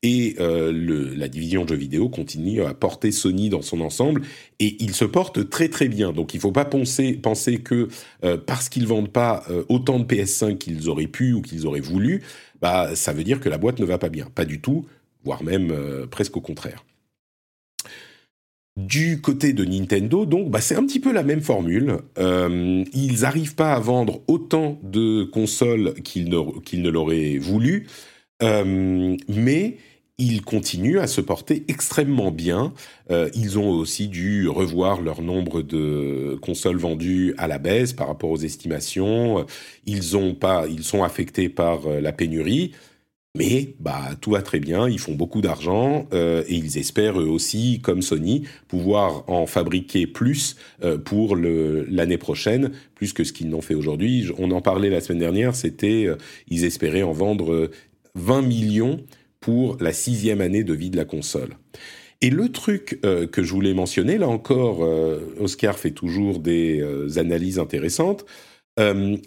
[0.05, 4.23] Et le, la division jeux vidéo continue à porter Sony dans son ensemble,
[4.59, 6.12] et ils se portent très très bien.
[6.12, 7.87] Donc il ne faut pas penser, penser que
[8.47, 12.25] parce qu'ils vendent pas autant de PS5 qu'ils auraient pu ou qu'ils auraient voulu,
[12.61, 14.27] bah, ça veut dire que la boîte ne va pas bien.
[14.35, 14.87] Pas du tout,
[15.23, 15.73] voire même
[16.11, 16.85] presque au contraire.
[18.77, 21.99] Du côté de Nintendo, donc, bah, c'est un petit peu la même formule.
[22.19, 27.87] Euh, ils n'arrivent pas à vendre autant de consoles qu'ils ne, l'auraient voulu.
[28.41, 29.77] mais
[30.19, 32.73] ils continuent à se porter extrêmement bien.
[33.11, 38.07] Euh, ils ont aussi dû revoir leur nombre de consoles vendues à la baisse par
[38.07, 39.45] rapport aux estimations.
[39.87, 42.73] Ils, ont pas, ils sont affectés par euh, la pénurie.
[43.35, 47.29] Mais bah, tout va très bien, ils font beaucoup d'argent euh, et ils espèrent eux
[47.29, 50.57] aussi, comme Sony, pouvoir en fabriquer plus
[51.05, 54.29] pour l'année prochaine, plus que ce qu'ils n'ont fait aujourd'hui.
[54.37, 56.09] On en parlait la semaine dernière, c'était
[56.49, 57.71] ils espéraient en vendre
[58.16, 59.01] 20 millions
[59.40, 61.57] pour la sixième année de vie de la console.
[62.23, 66.81] Et le truc euh, que je voulais mentionner, là encore, euh, Oscar fait toujours des
[66.81, 68.25] euh, analyses intéressantes,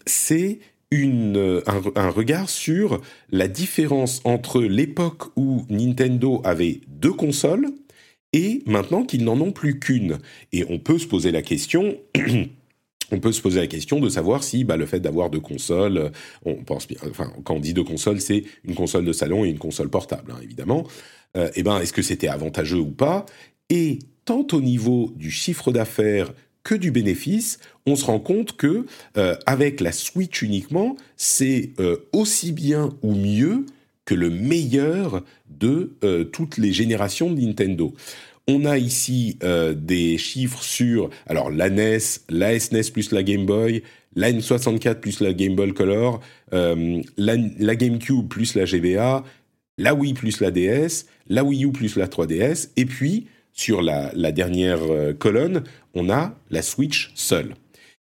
[0.08, 0.60] c'est
[0.92, 7.68] une, un, regard sur la différence entre l'époque où Nintendo avait deux consoles
[8.34, 10.20] et maintenant qu'ils n'en ont plus qu'une.
[10.52, 11.98] Et on peut se poser la question
[13.12, 15.98] on peut se poser la question de savoir si bah, le fait d'avoir deux consoles,
[15.98, 16.10] euh,
[16.46, 19.50] on pense bien, enfin quand on dit deux consoles, c'est une console de salon et
[19.50, 20.86] une console portable, hein, évidemment.
[21.38, 23.26] Euh, eh ben, est-ce que c'était avantageux ou pas?
[23.70, 26.34] Et tant au niveau du chiffre d'affaires
[26.66, 28.86] que du bénéfice, on se rend compte que
[29.18, 31.70] euh, avec la Switch uniquement, c'est
[32.12, 33.66] aussi bien ou mieux
[34.04, 35.94] que le meilleur de
[36.34, 37.94] toutes les générations de Nintendo.
[38.48, 41.98] On a ici euh, des chiffres sur alors la NES,
[42.30, 43.82] la SNES plus la Game Boy,
[44.16, 46.22] la N64 plus la Game Boy Color,
[46.54, 49.24] euh, la, GameCube plus la GBA,
[49.80, 54.32] la Wii plus la DS, la Wii U plus la 3DS, et puis sur la,
[54.32, 55.64] dernière euh, colonne,
[55.96, 57.56] on a la Switch seule.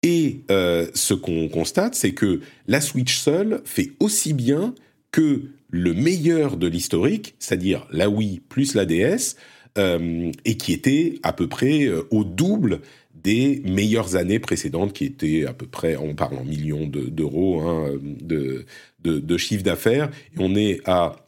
[0.04, 4.74] Et ce qu'on constate, c'est que la Switch seule fait aussi bien
[5.12, 9.36] que le meilleur de l'historique, c'est-à-dire la Wii plus la DS,
[9.78, 12.82] euh, et qui était à peu près euh, au double
[13.14, 17.92] des meilleures années précédentes, qui étaient à peu près, on parle en millions d'euros hein,
[18.22, 18.66] de,
[19.04, 21.27] de, chiffre d'affaires, et on est à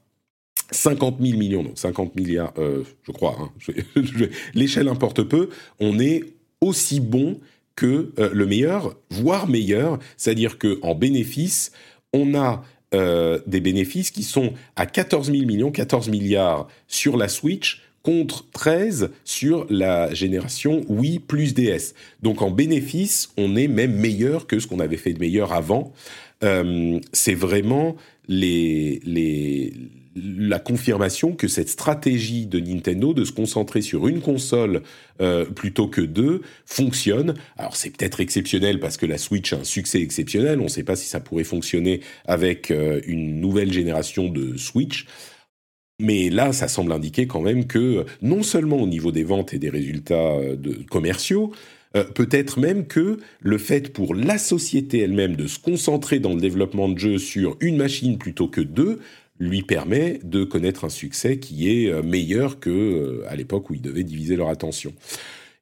[0.71, 3.73] 50 000 millions, donc 50 milliards, euh, je crois, hein,
[4.53, 6.23] l'échelle importe peu, on est
[6.61, 7.39] aussi bon
[7.75, 11.71] que le meilleur, voire meilleur, c'est-à-dire qu'en bénéfice,
[12.11, 17.81] on a des bénéfices qui sont à 14 000 millions, 14 milliards sur la Switch,
[18.03, 21.93] contre 13 sur la génération Wii plus DS.
[22.21, 25.93] Donc en bénéfice, on est même meilleur que ce qu'on avait fait de meilleur avant.
[26.43, 27.95] Euh, c'est vraiment
[28.27, 29.73] les, les,
[30.15, 34.81] la confirmation que cette stratégie de Nintendo de se concentrer sur une console
[35.21, 37.35] euh, plutôt que deux fonctionne.
[37.57, 40.59] Alors c'est peut-être exceptionnel parce que la Switch a un succès exceptionnel.
[40.59, 45.05] On ne sait pas si ça pourrait fonctionner avec euh, une nouvelle génération de Switch.
[46.01, 49.59] Mais là, ça semble indiquer quand même que non seulement au niveau des ventes et
[49.59, 50.55] des résultats euh,
[50.89, 51.51] commerciaux,
[52.13, 56.87] peut-être même que le fait pour la société elle-même de se concentrer dans le développement
[56.87, 58.99] de jeux sur une machine plutôt que deux
[59.39, 63.81] lui permet de connaître un succès qui est euh, meilleur que à l'époque où ils
[63.81, 64.93] devaient diviser leur attention.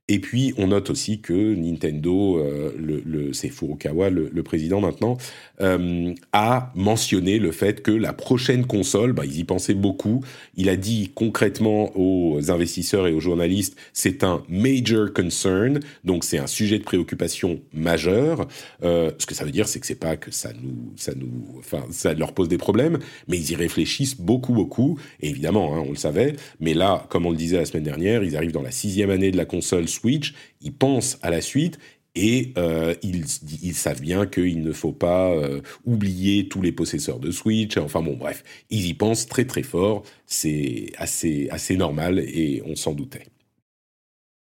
[0.09, 5.17] Et puis, on note aussi que Nintendo, euh, c'est Furukawa, le, le, président maintenant,
[5.59, 10.23] euh, a mentionné le fait que la prochaine console, bah, ils y pensaient beaucoup.
[10.55, 16.37] Il a dit concrètement aux investisseurs et aux journalistes, c'est un major concern, donc c'est
[16.37, 18.47] un sujet de préoccupation majeur.
[18.83, 21.59] Euh, ce que ça veut dire, c'est que c'est pas que ça nous, ça nous,
[21.59, 24.97] enfin, ça leur pose des problèmes, mais ils y réfléchissent beaucoup, beaucoup.
[25.19, 26.37] Et évidemment, hein, on le savait.
[26.61, 29.31] Mais là, comme on le disait la semaine dernière, ils arrivent dans la sixième année
[29.31, 31.79] de la console Switch, ils pensent à la suite
[32.17, 37.29] et euh, ils, savent bien qu'il ne faut pas euh, oublier tous les possesseurs de
[37.29, 37.77] Switch.
[37.77, 40.03] Enfin bon, bref, ils y pensent très très fort.
[40.25, 43.27] C'est assez, assez normal et on s'en doutait.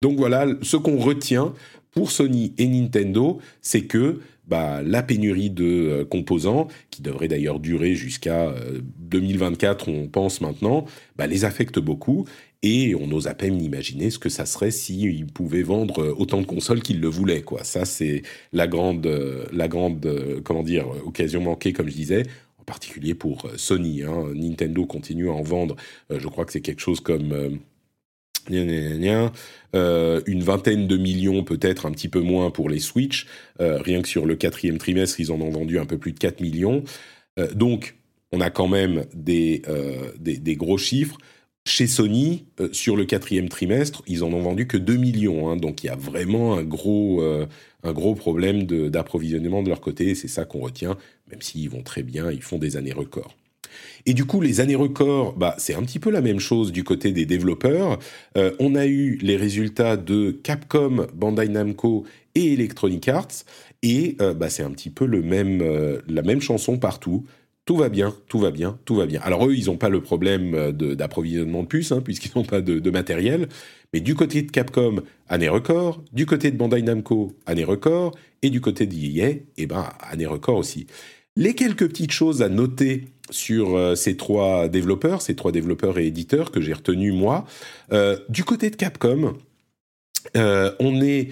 [0.03, 1.53] Donc voilà, ce qu'on retient
[1.91, 7.61] pour Sony et Nintendo, c'est que bah, la pénurie de euh, composants, qui devrait d'ailleurs
[7.61, 8.55] durer jusqu'à
[9.01, 12.25] 2024, on pense maintenant, bah, les affecte beaucoup
[12.63, 16.47] et on n'ose à peine imaginer ce que ça serait s'ils pouvaient vendre autant de
[16.47, 17.45] consoles qu'ils le voulaient.
[17.63, 19.07] Ça, c'est la grande,
[19.53, 22.25] la grande comment dire, occasion manquée, comme je disais,
[22.59, 24.03] en particulier pour Sony.
[24.03, 24.33] Hein.
[24.35, 25.77] Nintendo continue à en vendre,
[26.11, 27.33] euh, je crois que c'est quelque chose comme...
[27.33, 27.51] Euh,
[29.75, 33.27] euh, une vingtaine de millions, peut-être un petit peu moins pour les Switch.
[33.59, 36.41] rien que sur le quatrième trimestre, ils en ont vendu un peu plus de 4
[36.41, 36.83] millions.
[37.55, 37.97] donc,
[38.33, 39.61] on a quand même des,
[40.19, 41.19] des, des gros chiffres.
[41.69, 45.51] Chez Sony, euh, sur le quatrième trimestre, ils en ont vendu que 2 millions.
[45.51, 47.45] Hein, donc il y a vraiment un gros, euh,
[47.83, 50.15] un gros problème d'approvisionnement de, leur côté.
[50.15, 50.97] C'est ça qu'on retient,
[51.31, 53.37] même s'ils vont très bien, ils font des années records.
[54.07, 56.85] Et du coup, les années records, bah, c'est un petit peu la même chose du
[56.85, 57.99] côté des développeurs.
[58.39, 63.45] Euh, on a eu les résultats de Capcom, Bandai Namco et Electronic Arts.
[63.83, 65.63] Et bah, c'est un petit peu le même,
[66.09, 67.25] la même chanson partout
[67.69, 69.21] tout va bien, tout va bien, tout va bien.
[69.23, 72.91] Alors eux, ils n'ont pas le problème d'approvisionnement de, puces, hein, puisqu'ils n'ont pas de,
[72.91, 73.47] matériel.
[73.93, 76.03] Mais du côté de Capcom, année record.
[76.11, 78.17] Du côté de Bandai Namco, année record.
[78.41, 80.87] Et du côté d'EA, eh ben, année record aussi.
[81.37, 86.07] Les quelques petites choses à noter sur euh, ces trois développeurs, ces trois développeurs et
[86.07, 87.45] éditeurs que j'ai retenus moi.
[87.93, 89.37] Euh, du côté de Capcom,
[90.39, 91.29] euh, on est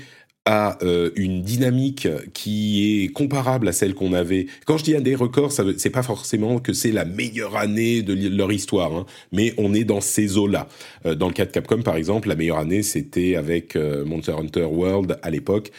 [0.46, 4.46] à euh, une dynamique qui est comparable à celle qu'on avait.
[4.64, 8.28] Quand je dis année record, ça c'est pas forcément que c'est la meilleure année de
[8.28, 10.68] leur histoire, hein, mais on est dans ces eaux-là.
[11.04, 14.32] Euh, dans le cas de Capcom, par exemple, la meilleure année, c'était avec euh, Monster
[14.38, 15.72] Hunter World à l'époque.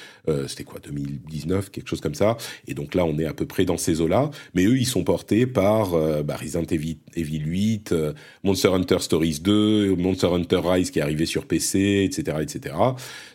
[0.47, 2.35] c'était quoi, 2019, quelque chose comme ça.
[2.67, 4.29] Et donc là, on est à peu près dans ces eaux-là.
[4.53, 5.91] Mais eux, ils sont portés par
[6.25, 7.95] bah, Resident Evil, Evil 8,
[8.43, 12.75] Monster Hunter Stories 2, Monster Hunter Rise qui est arrivé sur PC, etc., etc.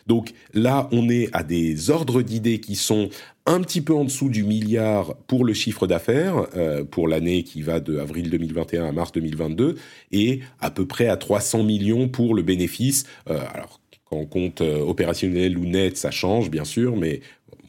[0.07, 3.09] Donc là, on est à des ordres d'idées qui sont
[3.45, 7.61] un petit peu en dessous du milliard pour le chiffre d'affaires euh, pour l'année qui
[7.61, 9.75] va de avril 2021 à mars 2022
[10.11, 13.05] et à peu près à 300 millions pour le bénéfice.
[13.29, 17.19] Euh, alors quand on compte euh, opérationnel ou net, ça change bien sûr, mais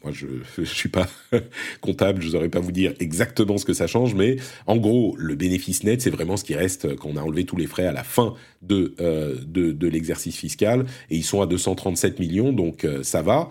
[0.05, 0.27] moi, je
[0.61, 1.07] ne suis pas
[1.81, 4.37] comptable, je ne saurais pas vous dire exactement ce que ça change, mais
[4.67, 7.57] en gros, le bénéfice net, c'est vraiment ce qui reste quand on a enlevé tous
[7.57, 12.19] les frais à la fin de, euh, de, l'exercice fiscal, et ils sont à 237
[12.19, 13.49] millions, donc euh, ça va.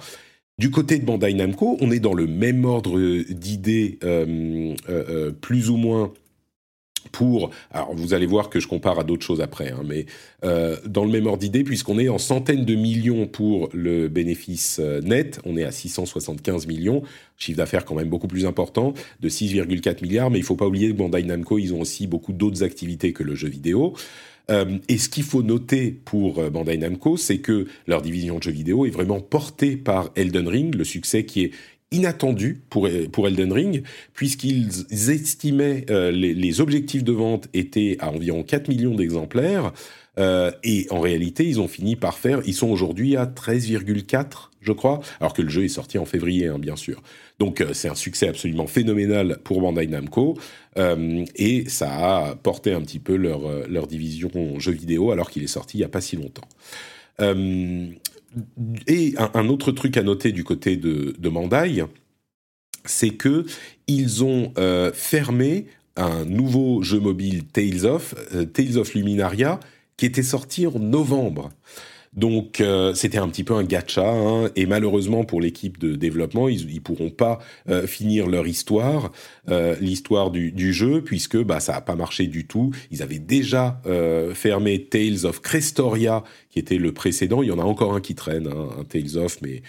[0.58, 3.00] Du côté de Bandai Namco, on est dans le même ordre
[3.32, 6.12] d'idées, euh, plus ou moins
[7.12, 10.06] pour, alors vous allez voir que je compare à d'autres choses après, hein, mais
[10.44, 14.78] euh, dans le même ordre d'idée, puisqu'on est en centaines de millions pour le bénéfice
[14.80, 17.02] euh, net, on est à 675 millions,
[17.36, 20.88] chiffre d'affaires quand même beaucoup plus important, de 6,4 milliards, mais il faut pas oublier
[20.88, 23.94] que Bandai Namco, ils ont aussi beaucoup d'autres activités que le jeu vidéo.
[24.50, 28.42] Euh, et ce qu'il faut noter pour euh, Bandai Namco, c'est que leur division de
[28.42, 31.50] jeux vidéo est vraiment portée par Elden Ring, le succès qui est
[31.94, 38.42] inattendu pour, pour Elden Ring, puisqu'ils estimaient euh, les, objectifs de vente étaient à environ
[38.42, 39.72] 4 millions d'exemplaires,
[40.18, 44.72] euh, et en réalité, ils ont fini par faire, ils sont aujourd'hui à 13,4, je
[44.72, 47.02] crois, alors que le jeu est sorti en février, hein, bien sûr.
[47.40, 50.36] Donc euh, c'est un succès absolument phénoménal pour Bandai Namco,
[51.36, 55.48] et ça a porté un petit peu leur, leur division jeux vidéo, alors qu'il est
[55.48, 56.48] sorti il n'y a pas si longtemps.
[58.86, 61.84] Et un, autre truc à noter du côté de, Mandai,
[62.84, 63.44] c'est que
[63.86, 65.66] ils ont euh, fermé
[65.96, 69.60] un nouveau jeu mobile Tales of, euh, Tales of Luminaria,
[69.96, 71.50] qui était sorti en novembre.
[72.16, 76.48] Donc euh, c'était un petit peu un gacha, hein, et malheureusement pour l'équipe de développement,
[76.48, 79.10] ils, ne pourront pas euh, finir leur histoire,
[79.48, 82.70] euh, l'histoire du, du, jeu, puisque bah ça a pas marché du tout.
[82.92, 83.80] Ils avaient déjà
[84.34, 87.42] fermé Tales of Crestoria, qui était le précédent.
[87.42, 89.62] Il y en a encore un qui traîne, hein, un Tales of, mais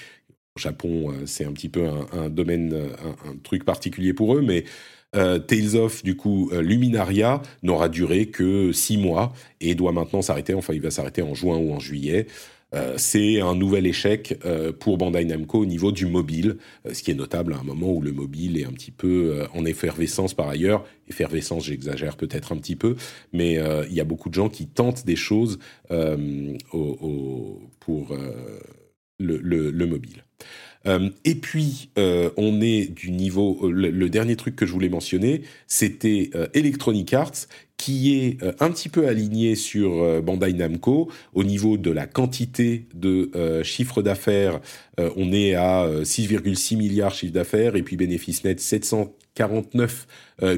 [0.55, 4.41] au Japon c'est un petit peu un, un domaine, un, un, truc particulier pour eux,
[4.41, 4.65] mais
[5.13, 10.53] Tales of, du coup, Luminaria n'aura duré que six mois et doit maintenant s'arrêter.
[10.53, 12.27] Enfin, il va s'arrêter en juin ou en juillet.
[12.75, 17.03] Euh, c'est un nouvel échec euh, pour Bandai Namco au niveau du mobile, euh, ce
[17.03, 20.33] qui est notable à un moment où le mobile est un petit peu en effervescence
[20.33, 20.83] par ailleurs.
[21.07, 22.95] Effervescence, j'exagère peut-être un petit peu,
[23.31, 25.59] mais il y a beaucoup de gens qui tentent des choses
[27.79, 28.17] pour
[29.19, 30.23] le, mobile.
[30.87, 33.59] Euh, et puis, euh, on est du niveau.
[33.63, 38.87] Euh, le, dernier truc que je voulais mentionner, c'était Electronic Arts, qui est un petit
[38.87, 43.31] peu aligné sur Bandai Namco au niveau de la quantité de
[43.63, 44.61] chiffre d'affaires.
[44.97, 50.07] on est à 6,6 milliards chiffre d'affaires et puis bénéfice net 749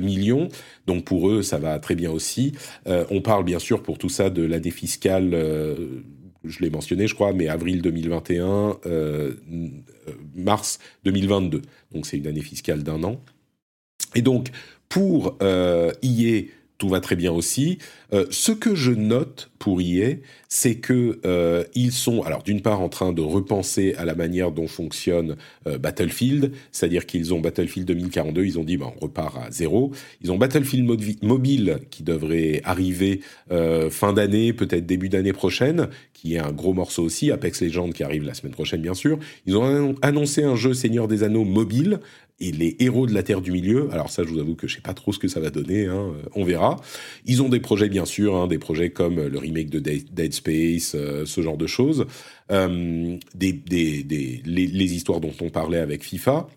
[0.02, 0.50] millions.
[0.86, 2.52] Donc pour eux, ça va très bien aussi.
[2.86, 5.34] on parle bien sûr pour tout ça de l'année fiscale
[6.44, 9.34] je l'ai mentionné, je crois, mais avril 2021, euh,
[10.36, 11.62] mars 2022.
[11.94, 13.22] Donc c'est une année fiscale d'un an.
[14.16, 14.50] Et donc,
[14.90, 15.92] pour euh,
[16.78, 17.80] tout va très bien aussi.
[18.14, 20.16] Euh, ce que je note pour EA,
[20.48, 24.52] c'est que euh, ils sont, alors d'une part en train de repenser à la manière
[24.52, 25.36] dont fonctionne
[25.68, 29.92] euh, Battlefield, c'est-à-dire qu'ils ont Battlefield 2042, ils ont dit bah, on repart à zéro.
[30.22, 30.88] Ils ont Battlefield
[31.24, 33.22] mobile qui devrait arriver
[33.90, 37.32] fin d'année, peut-être début d'année prochaine, qui est un gros morceau aussi.
[37.32, 39.20] Apex Legends qui arrive la semaine prochaine bien sûr.
[39.46, 42.00] Ils ont annoncé un jeu Seigneur des Anneaux mobile
[42.40, 43.90] et les héros de la Terre du Milieu.
[43.92, 45.86] Alors ça, je vous avoue que je sais pas trop ce que ça va donner.
[45.86, 46.78] Hein, on verra.
[47.26, 50.94] Ils ont des projets bien sûr, hein, des projets comme le remake de Dead Space,
[50.96, 52.06] euh, ce genre de choses,
[52.52, 53.62] euh, des,
[54.46, 56.48] les, histoires dont on parlait avec FIFA.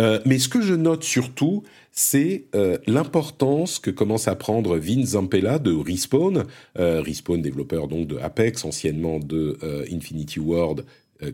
[0.00, 5.10] Euh, mais ce que je note surtout, c'est euh, l'importance que commence à prendre Vince
[5.10, 6.44] Zampella de Respawn,
[6.78, 9.58] euh, Respawn développeur donc de Apex, anciennement de
[9.90, 10.84] Infinity Ward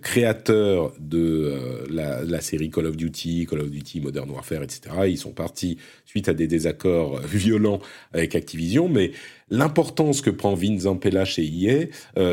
[0.00, 4.80] créateurs de la, série Call of Duty, Call of Duty Modern Warfare, etc.
[5.08, 7.80] Ils sont partis suite à des désaccords violents
[8.12, 9.12] avec Activision, mais
[9.50, 11.86] l'importance que prend Vince Zampella chez EA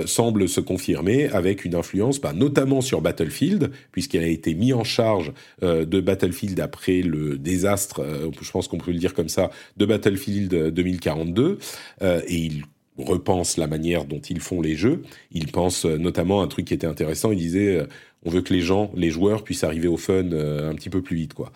[0.06, 4.84] semble se confirmer avec une influence, bah, notamment sur Battlefield, puisqu'elle a été mis en
[4.84, 8.06] charge de Battlefield après le désastre,
[8.42, 11.58] je pense qu'on peut le dire comme ça, de Battlefield 2042,
[12.02, 12.64] et il
[13.04, 15.02] repense la manière dont ils font les jeux.
[15.32, 17.32] Ils pensent euh, notamment à un truc qui était intéressant.
[17.32, 17.86] Il disait euh,
[18.24, 21.02] on veut que les gens, les joueurs puissent arriver au fun euh, un petit peu
[21.02, 21.52] plus vite, quoi.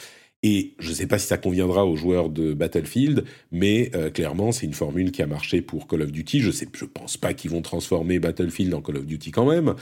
[0.46, 3.24] Et je ne sais pas si ça conviendra aux joueurs de Battlefield,
[3.54, 6.42] mais clairement, c'est une formule qui a marché pour Call of Duty.
[6.42, 9.74] Je ne pense pas qu'ils vont transformer Battlefield en Call of Duty quand même,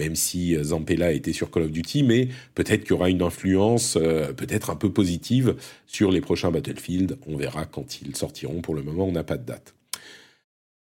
[0.00, 3.96] même si Zampella était sur Call of Duty, mais peut-être qu'il y aura une influence
[4.36, 5.54] peut-être un peu positive
[5.86, 7.16] sur les prochains Battlefield.
[7.28, 8.60] On verra quand ils sortiront.
[8.60, 9.77] Pour le moment, on n'a pas de date.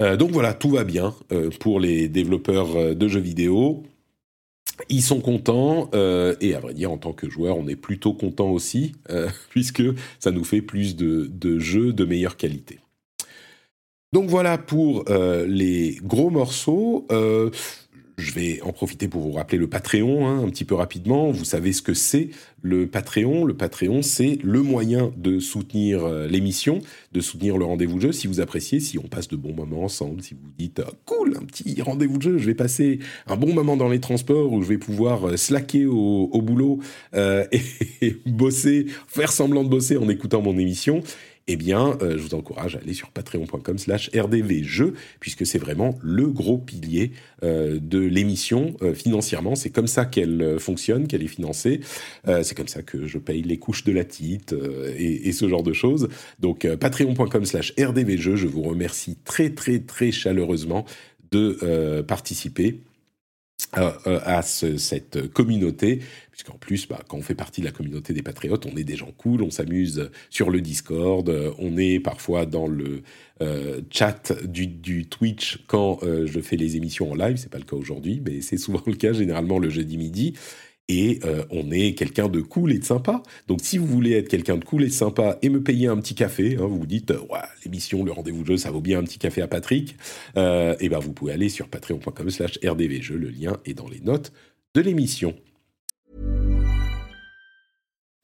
[0.02, 3.82] Euh, donc voilà, tout va bien euh, pour les développeurs euh, de jeux vidéo.
[4.90, 8.50] Ils sont contents et à vrai dire, en tant que joueur, on est plutôt content
[8.50, 8.92] aussi
[9.48, 9.82] puisque
[10.18, 12.80] ça nous fait plus de, de, jeux de meilleure qualité.
[14.12, 17.06] Donc voilà pour les gros morceaux
[18.16, 21.30] je vais en profiter pour vous rappeler le Patreon hein, un petit peu rapidement.
[21.30, 22.30] Vous savez ce que c'est
[22.62, 23.44] le Patreon.
[23.44, 26.80] Le Patreon, c'est le moyen de soutenir euh, l'émission,
[27.12, 28.12] de soutenir le rendez-vous jeu.
[28.12, 31.36] Si vous appréciez, si on passe de bons moments ensemble, si vous dites ah, cool,
[31.36, 34.62] un petit rendez-vous de jeu, je vais passer un bon moment dans les transports où
[34.62, 36.80] je vais pouvoir euh, slacker au, boulot
[37.14, 37.44] euh,
[38.00, 41.02] et bosser, faire semblant de bosser en écoutant mon émission
[41.48, 45.96] eh bien, euh, je vous encourage à aller sur patreon.com slash rdvjeux, puisque c'est vraiment
[46.02, 47.12] le gros pilier
[47.44, 49.54] euh, de l'émission euh, financièrement.
[49.54, 51.80] C'est comme ça qu'elle fonctionne, qu'elle est financée.
[52.42, 54.54] c'est comme ça que je paye les couches de la tite
[54.96, 56.08] et, ce genre de choses.
[56.40, 60.84] Donc, patreon.com slash rdvjeux, je vous remercie très, très, très chaleureusement
[61.30, 62.80] de participer
[63.72, 66.00] à cette communauté,
[66.36, 68.96] puisqu'en plus, bah, quand on fait partie de la communauté des patriotes, on est des
[68.96, 71.26] gens cool, on s'amuse sur le Discord,
[71.58, 73.00] on est parfois dans le
[73.40, 77.64] euh, chat du, Twitch quand euh, je fais les émissions en live, c'est pas le
[77.64, 80.34] cas aujourd'hui, mais c'est souvent le cas, généralement le jeudi midi
[80.88, 83.22] et euh, on est quelqu'un de cool et de sympa.
[83.48, 85.96] Donc si vous voulez être quelqu'un de cool et de sympa et me payer un
[85.96, 87.14] petit café, hein, vous vous dites,
[87.64, 89.96] l'émission, le rendez-vous jeu, ça vaut bien un petit café à Patrick,
[90.36, 94.00] euh, et ben vous pouvez aller sur patreon.com slash rdvjeu, le lien est dans les
[94.00, 94.32] notes
[94.74, 95.34] de l'émission.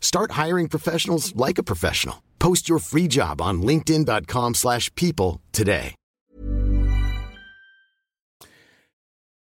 [0.00, 2.16] Start hiring professionals like a professional.
[2.40, 5.94] Post your free job on linkedin.com/people today.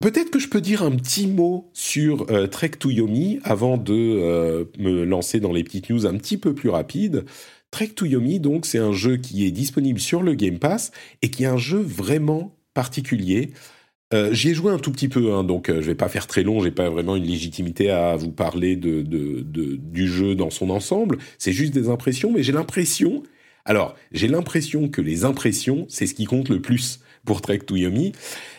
[0.00, 3.94] Peut-être que je peux dire un petit mot sur euh, Trek to Yomi avant de
[3.94, 7.24] euh, me lancer dans les petites news un petit peu plus rapides.
[7.70, 10.92] Trek to Yomi, donc, c'est un jeu qui est disponible sur le Game Pass
[11.22, 13.52] et qui est un jeu vraiment particulier.
[14.14, 16.28] Euh, j'y ai joué un tout petit peu, hein, donc euh, je vais pas faire
[16.28, 21.18] très long, j'ai pas vraiment une légitimité à vous parler du jeu dans son ensemble,
[21.38, 23.24] c'est juste des impressions, mais j'ai l'impression,
[23.64, 27.74] alors j'ai l'impression que les impressions, c'est ce qui compte le plus pour Trek to
[27.74, 28.12] Yomi.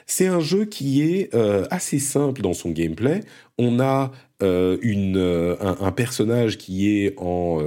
[0.05, 3.21] C'est un jeu qui est euh, assez simple dans son gameplay.
[3.57, 5.17] On a une,
[5.59, 7.59] un, personnage qui est en...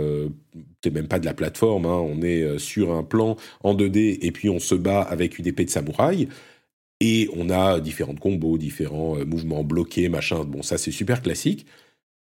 [0.85, 4.31] c'est même pas de la plateforme, hein, on est sur un plan en 2D et
[4.31, 6.29] puis on se bat avec une épée de samouraï.
[7.01, 10.45] Et on a différents combos, différents euh, mouvements bloqués, machin.
[10.45, 11.67] Bon, ça c'est super classique.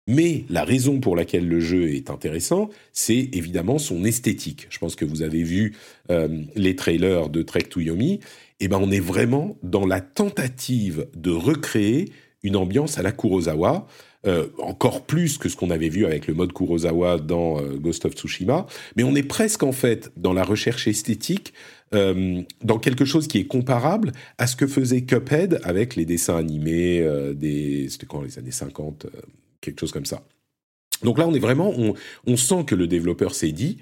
[0.08, 4.68] Mais la raison pour laquelle le jeu est intéressant, c'est évidemment son esthétique.
[4.70, 5.76] Je pense que vous avez vu
[6.12, 8.20] euh, les trailers de Trek to Yomi.
[8.60, 12.12] Eh ben, on est vraiment dans la tentative de recréer
[12.44, 13.88] une ambiance à la Kurosawa.
[14.28, 18.14] Euh, encore plus que ce qu'on avait vu avec le mode Kurosawa dans Ghost of
[18.14, 18.66] Tsushima,
[18.96, 21.54] mais on est presque en fait dans la recherche esthétique
[21.94, 26.36] euh, dans quelque chose qui est comparable à ce que faisait Cuphead avec les dessins
[26.36, 29.10] animés euh, des c'était quand les années 50 euh,
[29.62, 30.24] quelque chose comme ça.
[31.04, 31.74] Donc là on est vraiment
[32.26, 33.78] on, sent que le développeur s'est dit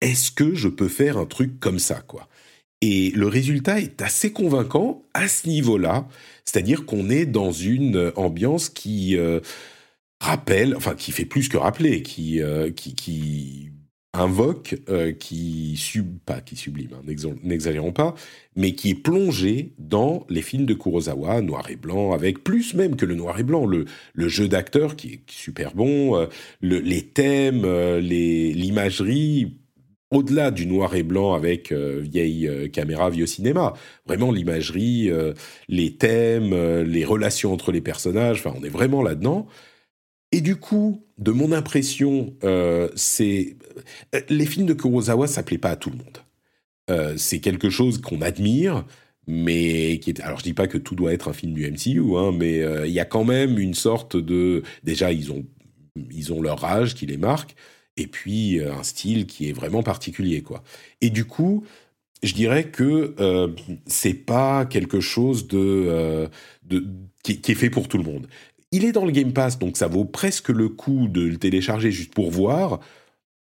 [0.00, 2.28] est-ce que je peux faire un truc comme ça, quoi?
[2.80, 6.08] Et le résultat est assez convaincant à ce niveau-là,
[6.44, 9.16] c'est-à-dire qu'on est dans une ambiance qui
[10.20, 12.42] rappelle, enfin qui fait plus que rappeler, qui,
[12.76, 13.70] qui
[14.14, 18.14] invoque, euh, qui sub, pas qui sublime, hein, n'exagérons pas,
[18.56, 22.96] mais qui est plongé dans les films de Kurosawa, noir et blanc, avec plus même
[22.96, 23.86] que le noir et blanc, le,
[24.16, 26.26] jeu d'acteur qui est super bon, euh,
[26.60, 29.56] le, les thèmes, euh, l'imagerie,
[30.12, 33.72] au-delà du noir et blanc avec vieille caméra, vieux cinéma,
[34.06, 35.10] vraiment l'imagerie,
[35.68, 39.48] les thèmes, les relations entre les personnages, enfin on est vraiment là-dedans.
[40.30, 42.32] Et du coup, de mon impression,
[42.94, 43.56] c'est
[44.28, 46.18] les films de Kurosawa, ça plaît pas à tout le monde.
[46.90, 48.84] Euh, c'est quelque chose qu'on admire,
[49.26, 50.00] mais.
[50.22, 52.92] Alors, je dis pas que tout doit être un film du MCU, hein, mais il
[52.92, 54.62] y a quand même une sorte de.
[54.82, 55.44] Déjà, ils ont
[56.10, 57.54] ils ont leur âge qui les marque,
[57.96, 60.62] et puis un style qui est vraiment particulier, quoi.
[61.00, 61.64] Et du coup,
[62.24, 63.48] je dirais que euh,
[63.86, 66.28] c'est pas quelque chose de,
[67.22, 68.26] qui, est fait pour tout le monde.
[68.72, 71.92] Il est dans le Game Pass, donc ça vaut presque le coup de le télécharger
[71.92, 72.80] juste pour voir.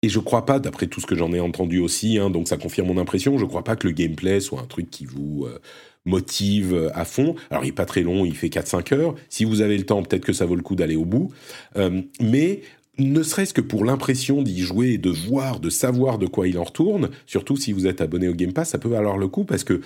[0.02, 2.56] Et je crois pas, d'après tout ce que j'en ai entendu aussi, hein, donc ça
[2.56, 5.58] confirme mon impression, je crois pas que le gameplay soit un truc qui vous euh,
[6.04, 7.34] motive euh, à fond.
[7.50, 9.14] Alors il est pas très long, il fait 4-5 heures.
[9.28, 11.32] Si vous avez le temps, peut-être que ça vaut le coup d'aller au bout.
[11.76, 12.60] Euh, mais
[12.98, 16.64] ne serait-ce que pour l'impression d'y jouer, de voir, de savoir de quoi il en
[16.64, 19.64] retourne, surtout si vous êtes abonné au Game Pass, ça peut valoir le coup parce
[19.64, 19.80] que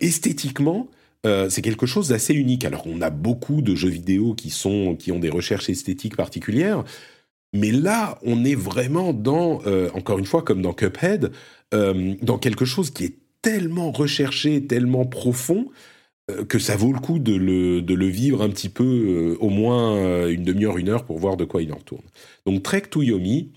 [0.00, 0.88] esthétiquement,
[1.24, 2.66] c'est quelque chose d'assez unique.
[2.66, 6.84] Alors, on a beaucoup de jeux vidéo qui, sont, qui ont des recherches esthétiques particulières,
[7.52, 11.32] mais là, on est vraiment dans, euh, encore une fois, comme dans Cuphead,
[11.74, 15.68] euh, dans quelque chose qui est tellement recherché, tellement profond,
[16.48, 20.28] que ça vaut le coup de le, de le vivre un petit peu, au moins
[20.28, 22.04] une demi-heure, une heure, pour voir de quoi il en retourne.
[22.46, 23.50] Donc, Trek to Yomi,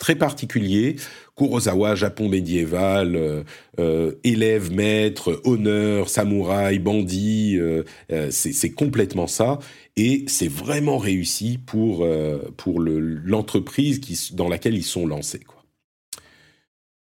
[0.00, 0.96] très particulier.
[1.36, 3.44] Kurosawa, Japon médiéval, euh,
[3.78, 7.84] euh, élève, maître, honneur, samouraï, bandit, euh,
[8.30, 9.60] c'est complètement ça.
[9.96, 12.06] Et c'est vraiment réussi pour,
[12.56, 14.00] pour l'entreprise
[14.32, 15.40] dans laquelle ils sont lancés.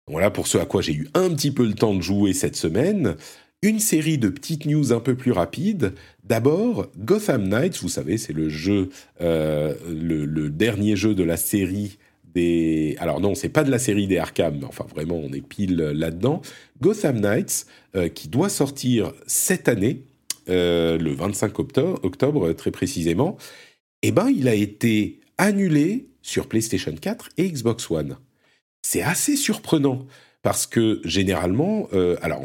[0.08, 2.56] Voilà pour ce à quoi j'ai eu un petit peu le temps de jouer cette
[2.56, 3.16] semaine.
[3.64, 5.94] Une série de petites news un peu plus rapides.
[6.24, 8.90] D'abord, Gotham Knights, vous savez, c'est le jeu,
[9.20, 11.98] le, dernier jeu de la série
[13.00, 15.78] alors non, c'est pas de la série des Arkham, mais enfin vraiment, on est pile
[15.78, 16.42] là-dedans.
[16.82, 17.66] Gotham Knights,
[17.96, 20.04] euh, qui doit sortir cette année,
[20.50, 23.38] euh, le 25 octobre, très précisément,
[24.02, 28.18] eh ben, il a été annulé sur PlayStation 4 et Xbox One.
[28.82, 30.06] C'est assez surprenant
[30.42, 32.44] parce que généralement, euh, alors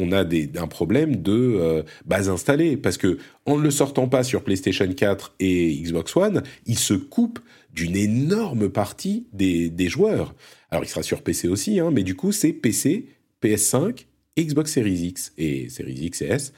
[0.00, 4.42] on a un problème de base installée parce que en ne le sortant pas sur
[4.42, 7.40] PlayStation 4 et Xbox One, il se coupe
[7.72, 10.34] d'une énorme partie des, joueurs.
[10.70, 13.06] Alors il sera sur PC aussi, hein, mais du coup c'est PC,
[13.42, 14.06] PS5,
[14.38, 16.52] Xbox Series X et Series X et S.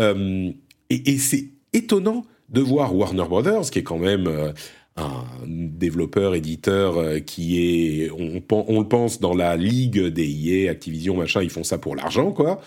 [0.00, 0.50] Euh,
[0.90, 4.52] et, c'est étonnant de voir Warner Brothers, qui est quand même euh,
[4.96, 10.70] un développeur, éditeur euh, qui est, on, on, le pense, dans la ligue des EA,
[10.70, 12.60] Activision, machin, ils font ça pour l'argent, quoi.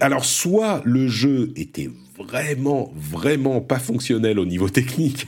[0.00, 5.26] Alors, soit le jeu était vraiment, vraiment pas fonctionnel au niveau technique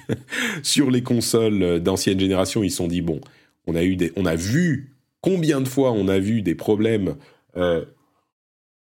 [0.62, 2.62] sur les consoles d'ancienne génération.
[2.62, 3.20] Ils se sont dit bon,
[3.66, 7.16] on a eu des, on a vu combien de fois on a vu des problèmes.
[7.57, 7.84] Euh,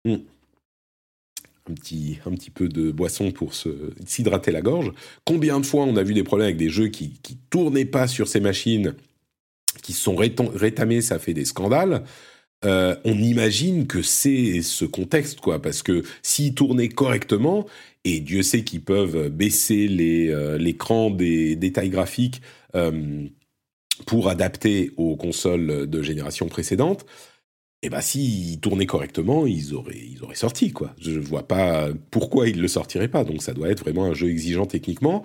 [0.05, 0.17] hmm,
[1.69, 4.93] un petit, un petit peu de boisson pour s'hydrater la gorge.
[5.25, 8.07] Combien de fois on a vu des problèmes avec des jeux qui, qui tournaient pas
[8.07, 8.95] sur ces machines,
[9.83, 12.05] qui sont rétamés, ça fait des scandales.
[12.67, 17.67] Euh, on imagine que c'est ce contexte, quoi, parce que s'ils tournaient correctement,
[18.05, 19.89] et Dieu sait qu'ils peuvent baisser
[20.31, 22.43] euh, l'écran des détails graphiques
[22.75, 23.27] euh,
[24.07, 27.07] pour adapter aux consoles de génération précédente,
[27.83, 30.95] et eh ben s'ils tournaient correctement, ils auraient, ils auraient sorti, quoi.
[30.99, 34.15] Je ne vois pas pourquoi ils le sortiraient pas, donc ça doit être vraiment un
[34.15, 35.23] jeu exigeant techniquement.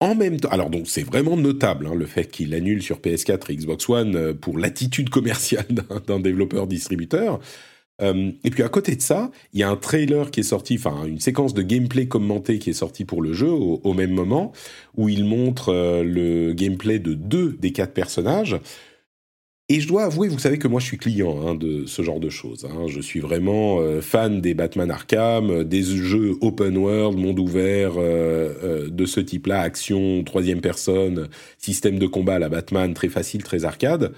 [0.00, 3.50] En même temps, alors donc c'est vraiment notable hein, le fait qu'il annule sur PS4
[3.50, 5.66] et Xbox One euh, pour l'attitude commerciale
[6.06, 7.40] d'un développeur distributeur.
[8.02, 10.76] Euh, et puis à côté de ça, il y a un trailer qui est sorti,
[10.76, 14.52] enfin une séquence de gameplay commenté qui est sortie pour le jeu au, même moment,
[14.96, 18.58] où il montre euh, le gameplay de deux des quatre personnages.
[19.70, 22.20] Et je dois avouer, vous savez que moi je suis client hein, de ce genre
[22.20, 22.66] de choses.
[22.66, 22.86] Hein.
[22.86, 27.94] Je suis vraiment euh, fan des Batman Arkham, euh, des jeux open world, monde ouvert
[27.96, 33.42] euh, de ce type-là, action, troisième personne, système de combat à la Batman, très facile,
[33.42, 34.12] très arcade.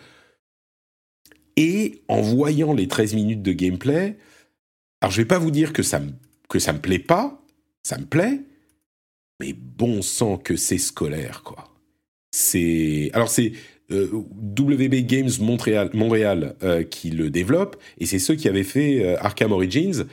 [1.56, 4.18] Et en voyant les 13 minutes de gameplay,
[5.00, 6.10] alors je vais pas vous dire que ça me,
[6.48, 7.40] que ça me plaît pas,
[7.84, 8.40] ça me plaît,
[9.38, 11.72] mais bon sang que c'est scolaire, quoi.
[12.32, 13.52] C'est alors c'est
[13.90, 16.56] WB Games Montréal, Montréal
[16.90, 20.06] qui le développe, et c'est ceux qui avaient fait Arkham Origins,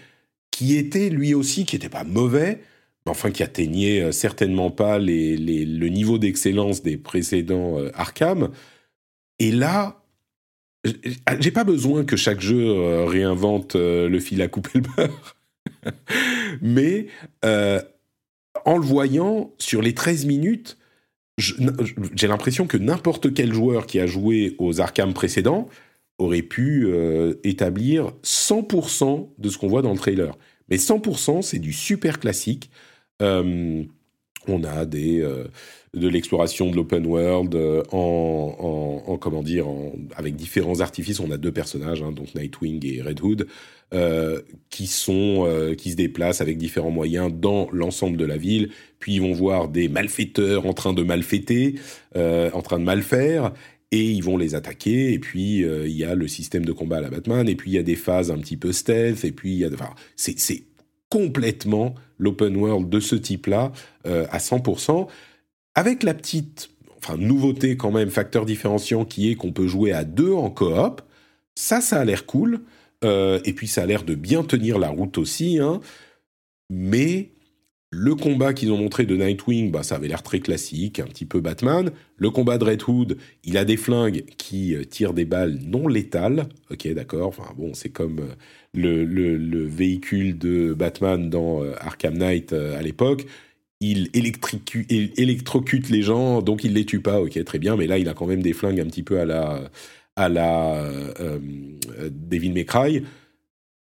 [0.52, 2.60] qui était lui aussi, qui n'était pas mauvais,
[3.06, 8.50] mais enfin qui atteignait certainement pas le niveau d'excellence des précédents Arkham.
[9.40, 10.04] Et là,
[11.40, 15.36] j'ai pas besoin que chaque jeu euh, réinvente euh, le fil à couper le beurre.
[16.62, 17.08] Mais
[17.46, 17.82] euh,
[18.66, 20.78] en le voyant, sur les 13 minutes,
[21.38, 25.68] j'ai l'impression que n'importe quel joueur qui a joué aux Arkham précédents
[26.20, 26.88] aurait pu
[27.44, 30.38] établir 100% de ce qu'on voit dans le trailer.
[30.70, 32.70] Mais 100%, c'est du super classique.
[33.20, 33.88] on
[34.48, 35.28] a des
[35.94, 39.68] de l'exploration de l'open world euh, en, comment dire
[40.16, 41.20] avec différents artifices.
[41.20, 43.48] On a deux personnages, hein, donc Nightwing et Red Hood,
[43.94, 48.72] euh, qui sont euh, qui se déplacent avec différents moyens dans l'ensemble de la ville.
[49.00, 51.76] Puis ils vont voir des malfaiteurs en train de malfaiter,
[52.16, 53.54] en train de mal faire.
[53.92, 55.14] Et ils vont les attaquer.
[55.14, 57.48] Et puis il y a le système de combat à la Batman.
[57.48, 59.26] Et puis il y a des phases un petit peu stealth.
[59.26, 60.64] Et puis il y a, enfin, c'est
[61.10, 63.74] complètement l'open world de ce type-là
[64.06, 65.08] à 100%
[65.76, 70.04] avec la petite, enfin nouveauté quand même, facteur différenciant qui est qu'on peut jouer à
[70.04, 71.02] deux en coop.
[71.56, 72.62] Ça, ça a l'air cool.
[73.04, 75.60] Euh, et puis ça a l'air de bien tenir la route aussi.
[75.60, 75.82] Hein.
[76.70, 77.32] Mais
[77.90, 81.26] le combat qu'ils ont montré de Nightwing, bah, ça avait l'air très classique, un petit
[81.26, 81.92] peu Batman.
[82.16, 85.88] Le combat de Red Hood, il a des flingues qui euh, tirent des balles non
[85.88, 86.48] létales.
[86.72, 87.28] Ok, d'accord.
[87.28, 88.36] Enfin bon, c'est comme euh,
[88.74, 93.26] le, le, véhicule de Batman dans Arkham Knight à l'époque
[93.92, 97.22] il électrocute les gens, donc il les tue pas.
[97.22, 99.26] Ok, très bien, mais là, il a quand même des flingues un petit peu à
[99.26, 99.70] la,
[100.16, 101.40] à la euh,
[102.10, 103.04] Devil May Cry.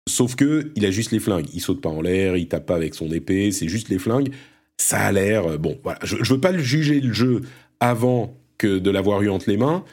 [0.07, 1.47] Sauf que il a juste les flingues.
[1.53, 4.31] Il saute pas en l'air, il tape pas avec son épée, c'est juste les flingues.
[4.77, 5.77] Ça a l'air euh, bon.
[5.83, 7.41] Voilà, je, je veux pas juger le jeu
[7.79, 9.83] avant que de l'avoir eu entre les mains.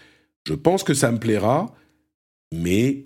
[0.46, 1.74] Je pense que ça me plaira,
[2.52, 3.04] mais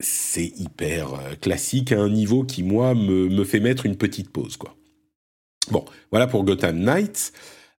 [0.00, 4.30] c'est hyper euh, classique à un niveau qui moi me, me fait mettre une petite
[4.30, 4.77] pause quoi.
[5.70, 7.32] Bon, voilà pour Gotham Knights.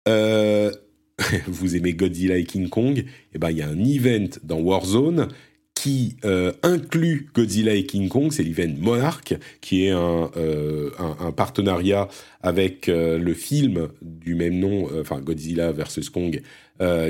[0.09, 0.70] Euh,
[1.47, 5.28] vous aimez Godzilla et King Kong Eh ben, il y a un event dans Warzone
[5.74, 10.91] qui euh, inclut Godzilla et King Kong, c'est l'event Monarch, qui est un, euh,
[11.36, 12.09] partenariat
[12.43, 16.43] avec le film du même nom, enfin Godzilla vs Kong,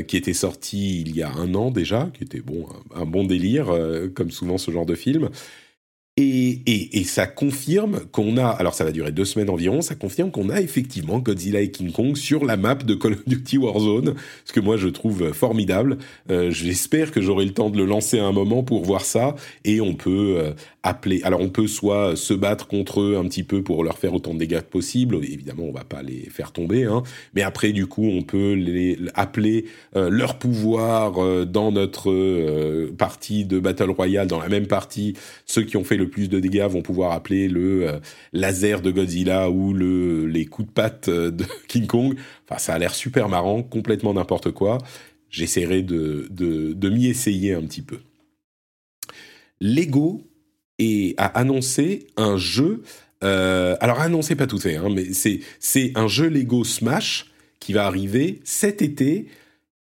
[0.07, 3.72] qui était sorti il y a un an déjà, qui était bon, un bon délire,
[4.14, 5.31] comme souvent ce genre de film.
[6.21, 10.51] Et, ça confirme qu'on a, alors ça va durer deux semaines environ, ça confirme qu'on
[10.51, 14.14] a effectivement Godzilla et King Kong sur la map de Call of Duty Warzone,
[14.45, 15.99] ce que moi je trouve formidable.
[16.31, 19.37] Euh, j'espère que j'aurai le temps de le lancer à un moment pour voir ça,
[19.64, 20.53] et on peut euh,
[21.22, 24.34] alors on peut soit se battre contre eux un petit peu pour leur faire autant
[24.34, 27.03] de dégâts que possible, évidemment on va pas les faire tomber, hein,
[27.34, 29.66] mais après du coup on peut les appeler
[29.97, 35.14] euh, leur pouvoir dans notre partie de Battle Royale, dans la même partie,
[35.47, 37.99] ceux qui ont fait le plus de dégâts vont pouvoir appeler le euh,
[38.32, 42.16] laser de Godzilla ou le, les coups de patte euh, de King Kong.
[42.49, 44.78] Enfin, ça a l'air super marrant, complètement n'importe quoi.
[45.30, 47.99] J'essaierai de, de, m'y essayer un petit peu.
[49.61, 50.22] Lego
[51.16, 52.83] a annoncé un jeu.
[53.24, 57.87] Euh, alors, annoncé pas tout fait, hein, mais c'est un jeu Lego Smash qui va
[57.87, 59.26] arriver cet été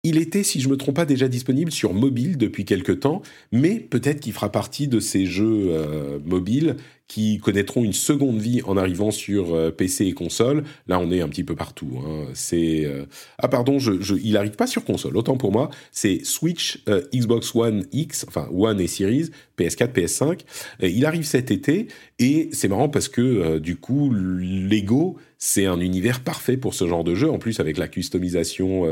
[0.08, 3.22] il était, si je ne me trompe pas, déjà disponible sur mobile depuis quelque temps,
[3.50, 6.76] mais peut-être qu'il fera partie de ces jeux euh, mobiles
[7.08, 10.62] qui connaîtront une seconde vie en arrivant sur euh, PC et console.
[10.86, 11.98] Là, on est un petit peu partout.
[12.04, 12.26] Hein.
[12.52, 13.04] Euh,
[13.38, 15.16] ah pardon, je, il n'arrive pas sur console.
[15.16, 20.40] Autant pour moi, c'est Switch, Xbox One X, enfin One et Series, PS4, PS5.
[20.82, 21.88] il arrive cet été
[22.20, 27.04] et c'est marrant parce que du coup, Lego, c'est un univers parfait pour ce genre
[27.04, 27.30] de jeu.
[27.30, 28.84] En plus, avec la customisation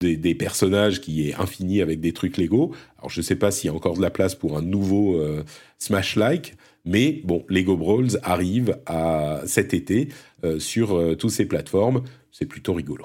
[0.00, 2.72] des, personnages qui est infini avec des trucs Lego.
[2.98, 5.16] Alors je ne sais pas s'il y a encore de la place pour un nouveau
[5.16, 5.44] euh,
[5.78, 10.08] Smash-like, mais bon, Lego Brawls arrive à cet été
[10.44, 12.02] euh, sur euh, toutes ces plateformes.
[12.32, 13.04] C'est plutôt rigolo.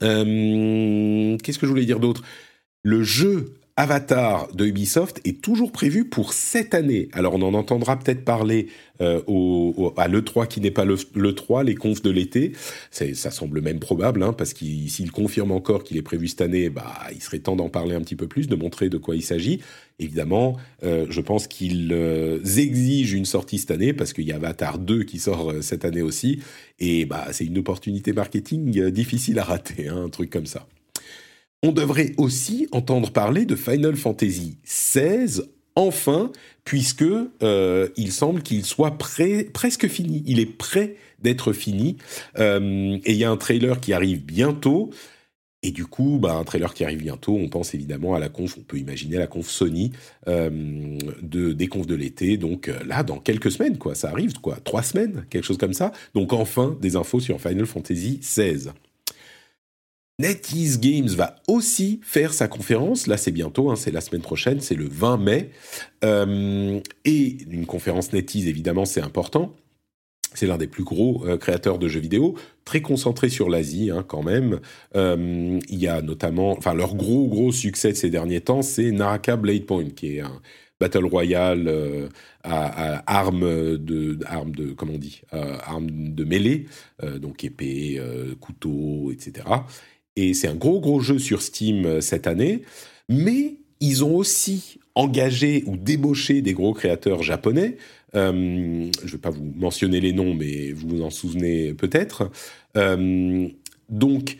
[0.00, 2.22] Qu'est-ce que je voulais dire d'autre?
[2.82, 7.08] Le jeu Avatar de Ubisoft est toujours prévu pour cette année.
[7.14, 8.66] Alors on en entendra peut-être parler
[9.00, 12.52] euh, au, à l'E3 qui n'est pas l'E3, les confs de l'été.
[12.90, 16.68] Ça semble même probable, hein, parce qu'il s'il confirme encore qu'il est prévu cette année,
[16.68, 19.22] bah, il serait temps d'en parler un petit peu plus, de montrer de quoi il
[19.22, 19.60] s'agit.
[19.98, 24.36] Évidemment, euh, je pense qu'ils euh, exigent une sortie cette année, parce qu'il y a
[24.36, 26.40] Avatar 2 qui sort cette année aussi.
[26.80, 30.66] Et bah, c'est une opportunité marketing difficile à rater, hein, un truc comme ça.
[31.62, 35.42] On devrait aussi entendre parler de Final Fantasy XVI
[35.76, 36.32] enfin,
[36.64, 37.04] puisque
[37.42, 40.22] euh, il semble qu'il soit presque fini.
[40.26, 41.96] Il est prêt d'être fini.
[42.38, 44.90] Euh, et il y a un trailer qui arrive bientôt.
[45.62, 48.56] Et du coup, bah, un trailer qui arrive bientôt, on pense évidemment à la conf,
[48.58, 49.92] on peut imaginer la conf Sony
[50.26, 52.38] euh, de, des confs de l'été.
[52.38, 55.92] Donc là, dans quelques semaines, quoi, ça arrive, quoi, trois semaines, quelque chose comme ça.
[56.14, 58.70] Donc enfin, des infos sur Final Fantasy XVI.
[60.20, 63.06] NetEase Games va aussi faire sa conférence.
[63.06, 65.50] Là, c'est bientôt, hein, c'est la semaine prochaine, c'est le 20 mai.
[66.04, 69.54] Euh, et une conférence NetEase, évidemment, c'est important.
[70.34, 72.34] C'est l'un des plus gros euh, créateurs de jeux vidéo,
[72.66, 74.60] très concentré sur l'Asie hein, quand même.
[74.94, 78.92] Euh, il y a notamment, enfin leur gros gros succès de ces derniers temps, c'est
[78.92, 80.42] Naraka Blade Point, qui est un
[80.78, 82.08] battle royale
[82.44, 86.66] à, armes de, de, comment on dit, armes de mêlée,
[87.18, 88.00] donc épée,
[88.40, 89.44] couteau, etc.
[90.16, 92.62] Et c'est un gros gros jeu sur Steam cette année,
[93.08, 97.76] mais ils ont aussi engagé ou débauché des gros créateurs japonais.
[98.14, 102.30] Euh, je ne vais pas vous mentionner les noms, mais vous vous en souvenez peut-être.
[102.76, 103.48] Euh,
[103.88, 104.36] donc,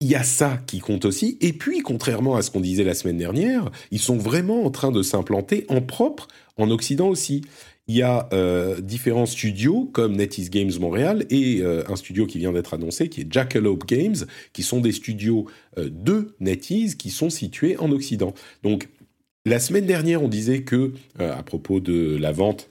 [0.00, 1.38] il y a ça qui compte aussi.
[1.40, 4.90] Et puis, contrairement à ce qu'on disait la semaine dernière, ils sont vraiment en train
[4.90, 7.42] de s'implanter en propre en Occident aussi.
[7.92, 12.52] Il y a euh, différents studios comme NetEase Games Montréal et un studio qui vient
[12.52, 14.16] d'être annoncé qui est Jackalope Games,
[14.54, 18.32] qui sont des studios de NetEase qui sont situés en Occident.
[18.62, 18.88] Donc,
[19.44, 22.70] la semaine dernière, on disait que, à propos de la vente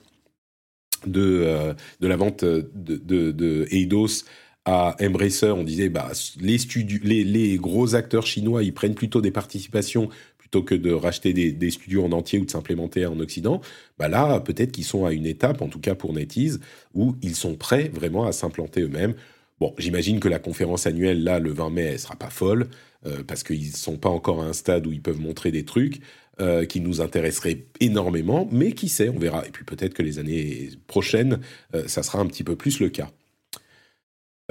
[1.06, 4.24] de, euh, de la vente de, de, Eidos
[4.64, 9.20] à Embracer, on disait bah les, studios, les, les, gros acteurs chinois, ils prennent plutôt
[9.20, 10.08] des participations
[10.52, 13.62] plutôt que de racheter des, studios en entier ou de s'implémenter en Occident.
[13.98, 16.60] Bah là, peut-être qu'ils sont à une étape, en tout cas pour NetEase,
[16.92, 19.14] où ils sont prêts vraiment à s'implanter eux-mêmes.
[19.60, 22.68] Bon, j'imagine que la conférence annuelle, là, le 20 mai, elle sera pas folle,
[23.06, 25.64] euh, parce qu'ils ne sont pas encore à un stade où ils peuvent montrer des
[25.64, 26.00] trucs.
[26.40, 29.46] Euh, qui nous intéresserait énormément, mais qui sait, on verra.
[29.46, 31.40] Et puis peut-être que les années prochaines,
[31.74, 33.10] euh, ça sera un petit peu plus le cas.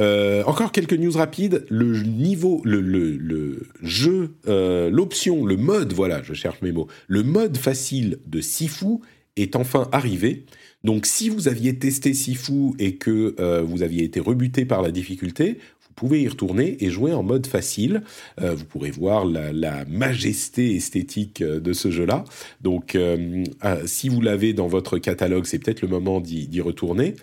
[0.02, 1.66] Euh, encore quelques news rapides.
[1.70, 6.88] Le niveau, le, jeu, l'option, le mode, voilà, je cherche mes mots.
[7.08, 8.98] Le mode facile de Sifu
[9.38, 10.46] est enfin arrivé.
[10.84, 15.60] Donc, si vous aviez testé Sifu et que vous aviez été rebuté par la difficulté,
[15.92, 18.02] vous pouvez y retourner et jouer en mode facile.
[18.42, 22.24] Euh, vous pourrez voir la, majesté esthétique euh, de ce jeu-là.
[22.62, 23.44] Donc, euh,
[23.86, 27.16] si vous l'avez dans votre catalogue, c'est peut-être le moment d'y retourner.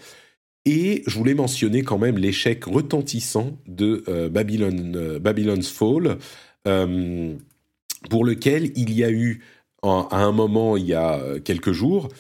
[0.71, 6.19] Et je voulais mentionner quand même l'échec retentissant de Babylon, Babylon's Fall,
[6.65, 9.41] pour lequel il y a eu,
[9.83, 12.11] à un moment, il y a quelques jours,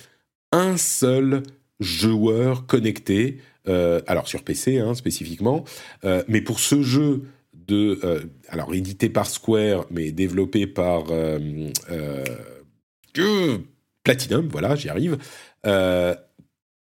[0.50, 1.42] un seul
[1.78, 3.38] joueur connecté
[3.68, 5.64] euh, alors sur PC hein, spécifiquement,
[6.04, 11.04] euh, mais pour ce jeu de, euh, alors édité par Square, mais développé par
[14.04, 15.18] Platinum, voilà, j'y arrive.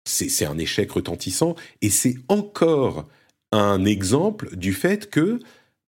[0.08, 3.06] C'est un échec retentissant et c'est encore
[3.52, 5.38] un exemple du fait que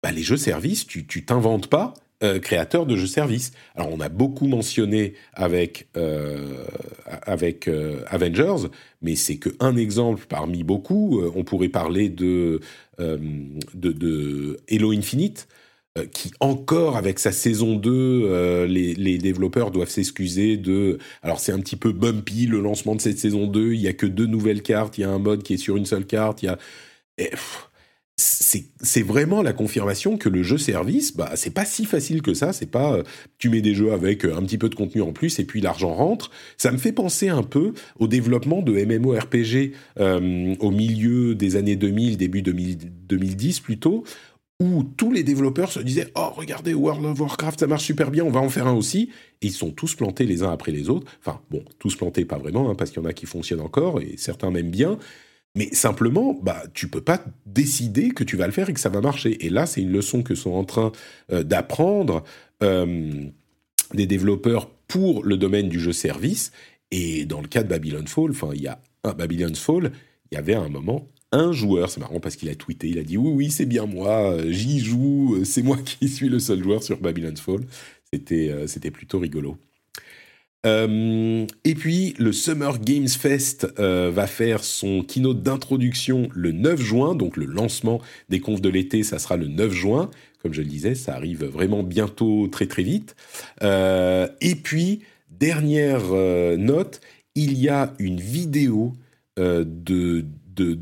[0.02, 1.94] bah, les jeux services, tu t'inventes pas
[2.24, 3.52] euh, créateur de jeux services.
[3.74, 6.64] Alors on a beaucoup mentionné avec euh,
[7.06, 8.68] avec euh, Avengers,
[9.02, 11.20] mais c'est que un exemple parmi beaucoup.
[11.34, 12.60] on pourrait parler de
[12.98, 15.48] de, de Halo Infinite
[16.12, 20.98] qui encore avec sa saison 2, les, les, développeurs doivent s'excuser de...
[21.22, 23.92] Alors c'est un petit peu bumpy le lancement de cette saison 2, il y a
[23.92, 26.42] que deux nouvelles cartes, il y a un mode qui est sur une seule carte,
[26.42, 26.58] il y a
[28.16, 32.52] c'est vraiment la confirmation que le jeu service, bah, c'est pas si facile que ça.
[32.52, 33.02] C'est pas euh,
[33.38, 35.60] tu mets des jeux avec euh, un petit peu de contenu en plus et puis
[35.60, 36.30] l'argent rentre.
[36.56, 41.76] Ça me fait penser un peu au développement de MMORPG euh, au milieu des années
[41.76, 44.04] 2000, début 2010 plutôt,
[44.60, 48.24] où tous les développeurs se disaient Oh, regardez, World of Warcraft, ça marche super bien,
[48.24, 49.10] on va en faire un aussi.
[49.42, 51.10] Et ils sont tous plantés les uns après les autres.
[51.20, 54.00] Enfin, bon, tous plantés, pas vraiment, hein, parce qu'il y en a qui fonctionnent encore
[54.00, 54.98] et certains même bien.
[55.56, 58.88] Mais simplement, bah, tu peux pas décider que tu vas le faire et que ça
[58.88, 59.44] va marcher.
[59.46, 60.90] Et là, c'est une leçon que sont en train
[61.32, 62.24] euh, d'apprendre
[62.62, 63.26] euh,
[63.92, 66.50] des développeurs pour le domaine du jeu service.
[66.90, 69.92] Et dans le cas de Babylon Fall, enfin, il y a un Babylon's Fall,
[70.30, 71.90] il y avait un moment un joueur.
[71.90, 74.80] C'est marrant parce qu'il a tweeté, il a dit oui, oui, c'est bien moi, j'y
[74.80, 77.60] joue, c'est moi qui suis le seul joueur sur Babylon's Fall.
[78.12, 79.58] C'était, euh, c'était plutôt rigolo.
[80.64, 86.80] Euh, et puis, le Summer Games Fest euh, va faire son keynote d'introduction le 9
[86.80, 90.10] juin, donc le lancement des confs de l'été, ça sera le 9 juin.
[90.42, 93.14] Comme je le disais, ça arrive vraiment bientôt, très très vite.
[93.62, 96.04] Euh, et puis, dernière
[96.58, 97.00] note,
[97.34, 98.92] il y a une vidéo
[99.36, 100.24] de
[100.54, 100.74] de,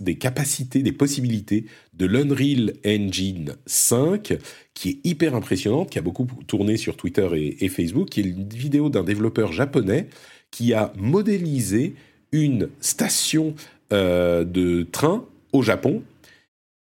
[0.00, 4.38] des, capacités, des possibilités de l'Unreal Engine 5,
[4.74, 7.28] qui est hyper impressionnante, qui a beaucoup tourné sur Twitter
[7.60, 10.08] et, Facebook, qui est une vidéo d'un développeur japonais
[10.50, 11.94] qui a modélisé
[12.32, 13.54] une station
[13.92, 16.02] euh, de train au Japon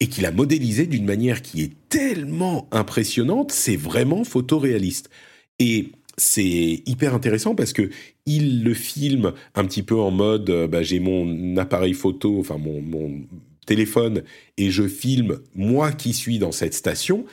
[0.01, 5.11] et qu'il a modélisé d'une manière qui est tellement impressionnante, c'est vraiment photoréaliste.
[5.59, 7.91] Et c'est hyper intéressant parce que
[8.29, 12.59] il le filme un petit peu en mode euh, bah, j'ai mon appareil photo, enfin
[12.59, 13.23] mon,
[13.67, 14.23] téléphone,
[14.57, 17.27] et je filme moi qui suis dans cette station.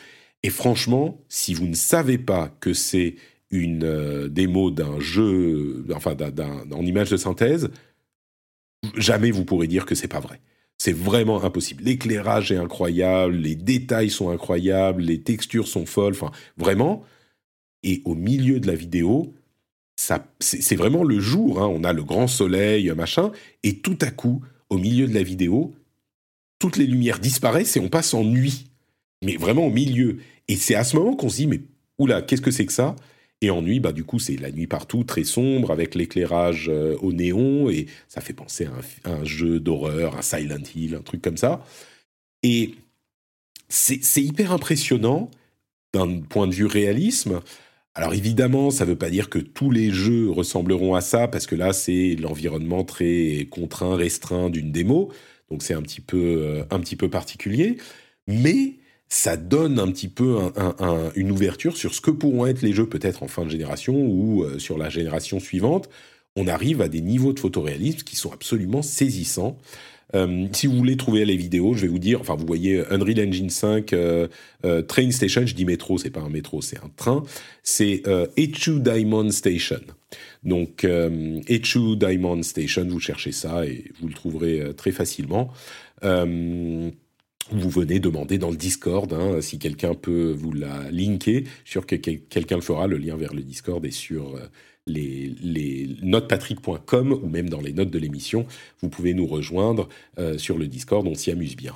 [0.44, 3.16] Et franchement, si vous ne savez pas que c'est
[3.52, 7.70] une euh, démo d'un jeu, enfin d'un, en image de synthèse,
[8.98, 10.42] jamais vous pourrez dire que c'est pas vrai.
[10.78, 11.84] C'est vraiment impossible.
[11.84, 17.04] L'éclairage est incroyable, les détails sont incroyables, les textures sont folles, enfin vraiment.
[17.84, 19.35] Et au milieu de la vidéo,
[19.96, 21.62] c'est, vraiment le jour.
[21.62, 21.68] Hein.
[21.68, 23.32] On a le grand soleil, machin,
[23.64, 25.74] et tout à coup, au milieu de la vidéo,
[26.60, 28.68] toutes les lumières disparaissent et on passe en nuit.
[29.24, 30.20] Mais vraiment au milieu.
[30.48, 31.62] Et c'est à ce moment qu'on se dit, mais
[31.98, 32.96] oula, qu'est-ce que c'est que ça?
[33.42, 36.98] Et en nuit, bah, du coup, c'est la nuit partout, très sombre, avec l'éclairage euh,
[37.02, 38.68] au néon, et ça fait penser
[39.04, 41.64] à un, jeu d'horreur, un Silent Hill, un truc comme ça.
[42.44, 42.76] Et
[43.68, 45.30] c'est hyper impressionnant
[45.94, 47.42] d'un point de vue réalisme.
[47.98, 51.48] Alors évidemment, ça ne veut pas dire que tous les jeux ressembleront à ça, parce
[51.48, 55.12] que là, c'est l'environnement très contraint, restreint d'une démo,
[55.50, 57.78] donc c'est un petit peu, euh, un petit peu particulier.
[58.28, 60.38] Mais ça donne un petit peu
[61.16, 64.44] une ouverture sur ce que pourront être les jeux peut-être en fin de génération ou
[64.44, 65.90] euh, sur la génération suivante.
[66.36, 69.58] On arrive à des niveaux de photoréalisme qui sont absolument saisissants.
[70.14, 73.28] Euh, si vous voulez trouver les vidéos, je vais vous dire, enfin vous voyez Unreal
[73.28, 74.28] Engine 5 euh,
[74.88, 77.24] Train Station, je dis métro, c'est pas un métro, c'est un train,
[77.64, 78.04] c'est
[78.38, 79.82] Echu Diamond Station.
[80.44, 85.52] Donc Echu Diamond Station, vous cherchez ça et vous le trouverez très facilement
[87.52, 91.44] vous venez demander dans le Discord hein, si quelqu'un peut vous la linker.
[91.64, 92.88] Sûr que quelqu'un le fera.
[92.88, 94.48] Le lien vers le Discord est sur euh,
[94.88, 98.46] les, les notepatrick.com ou même dans les notes de l'émission.
[98.82, 101.08] Vous pouvez nous rejoindre euh, sur le Discord.
[101.08, 101.76] On s'y amuse bien.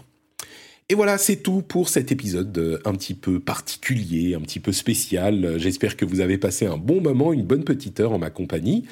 [0.91, 4.71] Et voilà, c'est tout pour cet épisode euh, un petit peu particulier, un petit peu
[4.71, 5.57] spécial.
[5.57, 8.85] J'espère que vous avez passé un bon moment, une bonne petite heure en ma compagnie.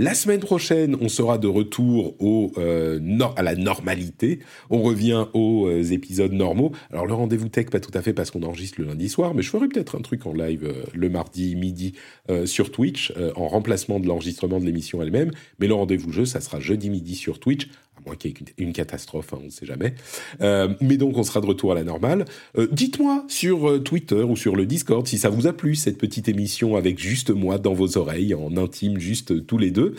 [0.00, 2.98] La semaine prochaine, on sera de retour euh,
[3.36, 4.40] à la normalité.
[4.68, 6.72] On revient aux euh, épisodes normaux.
[6.90, 9.42] Alors le rendez-vous tech, pas tout à fait parce qu'on enregistre le lundi soir, mais
[9.42, 11.94] je ferai peut-être un truc en live euh, le mardi midi
[12.46, 15.30] sur Twitch, en remplacement de l'enregistrement de l'émission elle-même.
[15.60, 17.68] Mais le rendez-vous jeu, ça sera jeudi midi sur Twitch
[18.06, 19.94] moins qu'il une, catastrophe, hein, on ne sait jamais.
[20.40, 22.24] Euh, mais donc, on sera de retour à la normale.
[22.58, 25.98] Euh, dites-moi sur euh, Twitter ou sur le Discord si ça vous a plu, cette
[25.98, 29.94] petite émission avec juste moi dans vos oreilles, en intime, juste tous les deux.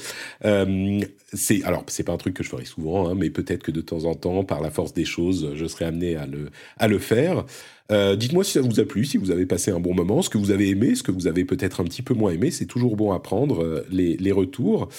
[1.34, 3.82] c'est Alors, c'est pas un truc que je ferai souvent, hein, mais peut-être que de
[3.82, 7.46] temps en temps, par la force des choses, je serai amené à le, faire.
[7.90, 10.38] dites-moi si ça vous a plu, si vous avez passé un bon moment, ce que
[10.38, 12.52] vous avez aimé, ce que vous avez peut-être un petit peu moins aimé.
[12.52, 14.90] C'est toujours bon à prendre les retours.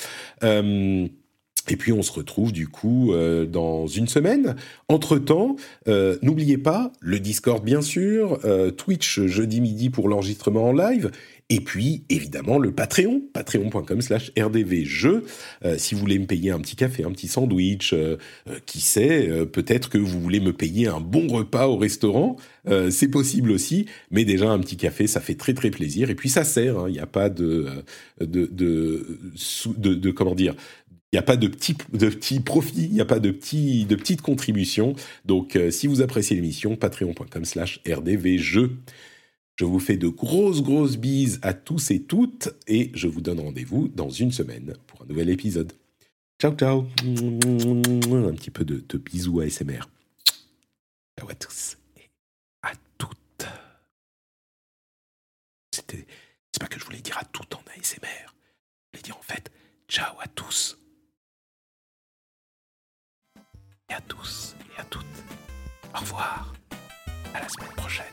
[1.68, 4.56] Et puis on se retrouve du coup euh, dans une semaine.
[4.88, 5.56] Entre-temps,
[5.88, 11.10] euh, n'oubliez pas le Discord bien sûr, euh, Twitch jeudi midi pour l'enregistrement en live,
[11.48, 15.24] et puis évidemment le Patreon, patreon.com slash rdvjeux.
[15.76, 17.94] si vous voulez me payer un petit café, un petit sandwich,
[18.66, 22.34] qui sait, peut-être que vous voulez me payer un bon repas au restaurant,
[22.90, 26.28] c'est possible aussi, mais déjà un petit café, ça fait très très plaisir, et puis
[26.28, 26.86] ça sert, hein.
[26.88, 27.68] il n'y a pas de
[28.20, 29.18] de, de,
[29.76, 30.54] de, de, comment dire
[31.16, 34.22] n'y a pas de petits de profits, il n'y a pas de petits de petites
[34.22, 34.94] contributions.
[35.24, 38.76] Donc, euh, si vous appréciez l'émission, patreon.com/slash rdvjeux.
[39.56, 43.40] Je vous fais de grosses grosses bises à tous et toutes et je vous donne
[43.40, 45.72] rendez-vous dans une semaine pour un nouvel épisode.
[46.38, 46.80] Ciao ciao.
[47.00, 49.80] Un petit peu de, bisous ASMR.
[51.18, 52.10] Ciao à tous et
[52.62, 53.46] à toutes.
[55.74, 56.06] C'était
[56.52, 58.04] c'est pas que je voulais dire à toutes en ASMR.
[58.04, 59.50] Je voulais dire en fait
[59.88, 60.76] ciao à tous
[63.90, 65.04] et à tous et à toutes.
[65.94, 66.52] Au revoir.
[67.34, 68.06] À la semaine prochaine.